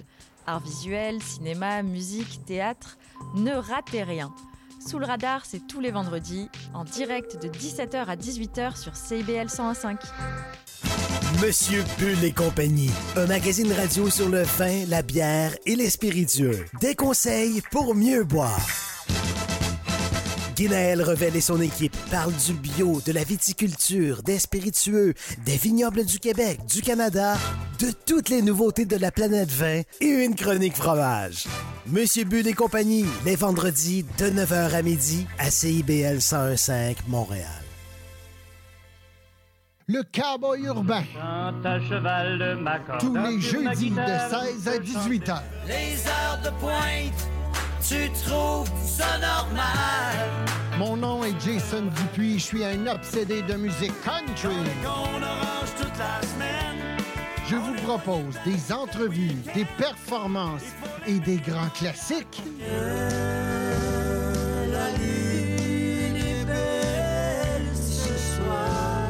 Art 0.47 0.61
visuel, 0.61 1.21
cinéma, 1.21 1.83
musique, 1.83 2.43
théâtre, 2.47 2.97
ne 3.35 3.51
ratez 3.51 4.01
rien. 4.01 4.33
Sous 4.83 4.97
le 4.97 5.05
radar, 5.05 5.45
c'est 5.45 5.67
tous 5.67 5.79
les 5.79 5.91
vendredis, 5.91 6.49
en 6.73 6.85
direct 6.85 7.39
de 7.39 7.49
17h 7.49 8.05
à 8.07 8.15
18h 8.15 8.81
sur 8.81 8.95
CIBL 8.95 9.45
101.5. 9.45 9.97
Monsieur 11.45 11.83
Bull 11.99 12.23
et 12.23 12.31
compagnie, 12.31 12.89
un 13.15 13.27
magazine 13.27 13.71
radio 13.71 14.09
sur 14.09 14.29
le 14.29 14.41
vin, 14.41 14.85
la 14.87 15.03
bière 15.03 15.55
et 15.67 15.75
les 15.75 15.91
spiritueux. 15.91 16.65
Des 16.81 16.95
conseils 16.95 17.61
pour 17.69 17.93
mieux 17.93 18.23
boire. 18.23 18.96
Guinaël 20.57 21.03
Revel 21.03 21.35
et 21.35 21.41
son 21.41 21.61
équipe 21.61 21.95
parlent 22.09 22.33
du 22.33 22.53
bio, 22.53 22.99
de 23.05 23.11
la 23.11 23.23
viticulture, 23.23 24.23
des 24.23 24.39
spiritueux, 24.39 25.13
des 25.45 25.55
vignobles 25.55 26.03
du 26.03 26.17
Québec, 26.17 26.59
du 26.65 26.81
Canada, 26.81 27.35
de 27.79 27.91
toutes 28.07 28.29
les 28.29 28.41
nouveautés 28.41 28.85
de 28.85 28.95
la 28.97 29.11
planète 29.11 29.51
vin 29.51 29.81
et 30.01 30.07
une 30.07 30.33
chronique 30.33 30.75
fromage. 30.75 31.45
Monsieur 31.85 32.23
Bull 32.23 32.47
et 32.47 32.53
compagnie, 32.53 33.05
les 33.23 33.35
vendredis 33.35 34.03
de 34.17 34.25
9h 34.25 34.73
à 34.73 34.81
midi 34.81 35.27
à 35.37 35.51
CIBL 35.51 36.15
1015 36.15 36.95
Montréal. 37.07 37.45
Le 39.85 40.01
cowboy 40.11 40.63
urbain. 40.63 41.03
à 41.21 41.79
cheval 41.87 42.39
de 42.39 42.53
ma 42.55 42.79
corde. 42.79 42.99
Tous 42.99 43.15
les 43.15 43.39
jeudis 43.39 43.91
de 43.91 43.95
16 44.55 44.67
à 44.67 44.79
18 44.79 45.29
heures. 45.29 45.43
Les 45.67 45.95
heures 46.07 46.41
de 46.43 46.49
pointe, 46.59 47.29
tu 47.81 48.09
trouves 48.25 48.69
ça 48.83 49.17
normal? 49.19 50.29
Mon 50.77 50.95
nom 50.95 51.23
est 51.23 51.33
Jason 51.39 51.83
Dupuis. 51.83 52.39
Je 52.39 52.43
suis 52.43 52.63
un 52.63 52.87
obsédé 52.87 53.41
de 53.41 53.55
musique 53.55 53.93
country. 54.03 54.55
On 54.83 55.21
orange 55.21 55.73
toute 55.77 55.97
la 55.97 56.21
semaine. 56.21 56.97
Je 57.49 57.55
vous 57.55 57.73
propose 57.85 58.35
des 58.45 58.73
entrevues, 58.73 59.35
des 59.55 59.65
performances 59.77 60.65
et 61.07 61.19
des 61.19 61.37
grands 61.37 61.69
classiques. 61.69 62.43
La 64.71 64.91
lune 64.97 66.17
est 66.17 66.45
belle 66.45 67.73
ce 67.73 68.35
soir. 68.35 69.07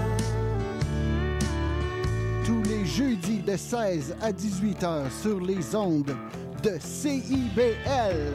Tous 2.45 2.63
les 2.63 2.85
jeudis 2.85 3.39
de 3.39 3.57
16 3.57 4.15
à 4.21 4.31
18 4.31 4.83
heures 4.83 5.11
sur 5.11 5.39
les 5.39 5.75
ondes 5.75 6.15
de 6.63 6.77
CIBL. 6.79 8.33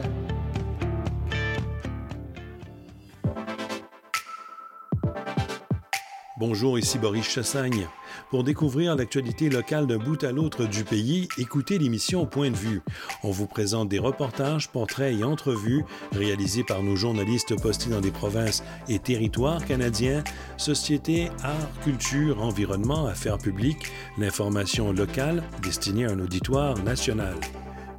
Bonjour, 6.37 6.77
ici 6.77 6.97
Boris 6.99 7.29
Chassagne. 7.29 7.87
Pour 8.29 8.43
découvrir 8.43 8.95
l'actualité 8.95 9.49
locale 9.49 9.87
d'un 9.87 9.97
bout 9.97 10.23
à 10.23 10.31
l'autre 10.31 10.65
du 10.65 10.83
pays, 10.83 11.27
écoutez 11.37 11.77
l'émission 11.77 12.25
Point 12.25 12.49
de 12.49 12.55
vue. 12.55 12.81
On 13.23 13.31
vous 13.31 13.45
présente 13.45 13.89
des 13.89 13.99
reportages, 13.99 14.69
portraits 14.69 15.15
et 15.17 15.23
entrevues 15.23 15.85
réalisés 16.11 16.63
par 16.63 16.83
nos 16.83 16.95
journalistes 16.95 17.59
postés 17.61 17.91
dans 17.91 18.01
des 18.01 18.11
provinces 18.11 18.63
et 18.89 18.99
territoires 18.99 19.63
canadiens, 19.63 20.23
société, 20.57 21.29
art, 21.43 21.81
culture, 21.83 22.41
environnement, 22.41 23.05
affaires 23.05 23.37
publiques, 23.37 23.91
l'information 24.17 24.91
locale 24.91 25.43
destinée 25.61 26.05
à 26.05 26.11
un 26.11 26.19
auditoire 26.19 26.77
national. 26.83 27.35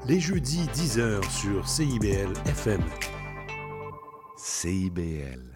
Les 0.06 0.20
jeudis 0.20 0.66
10h 0.74 1.22
sur 1.30 1.66
CIBL 1.66 2.30
FM. 2.46 2.82
CIBL. 4.36 5.53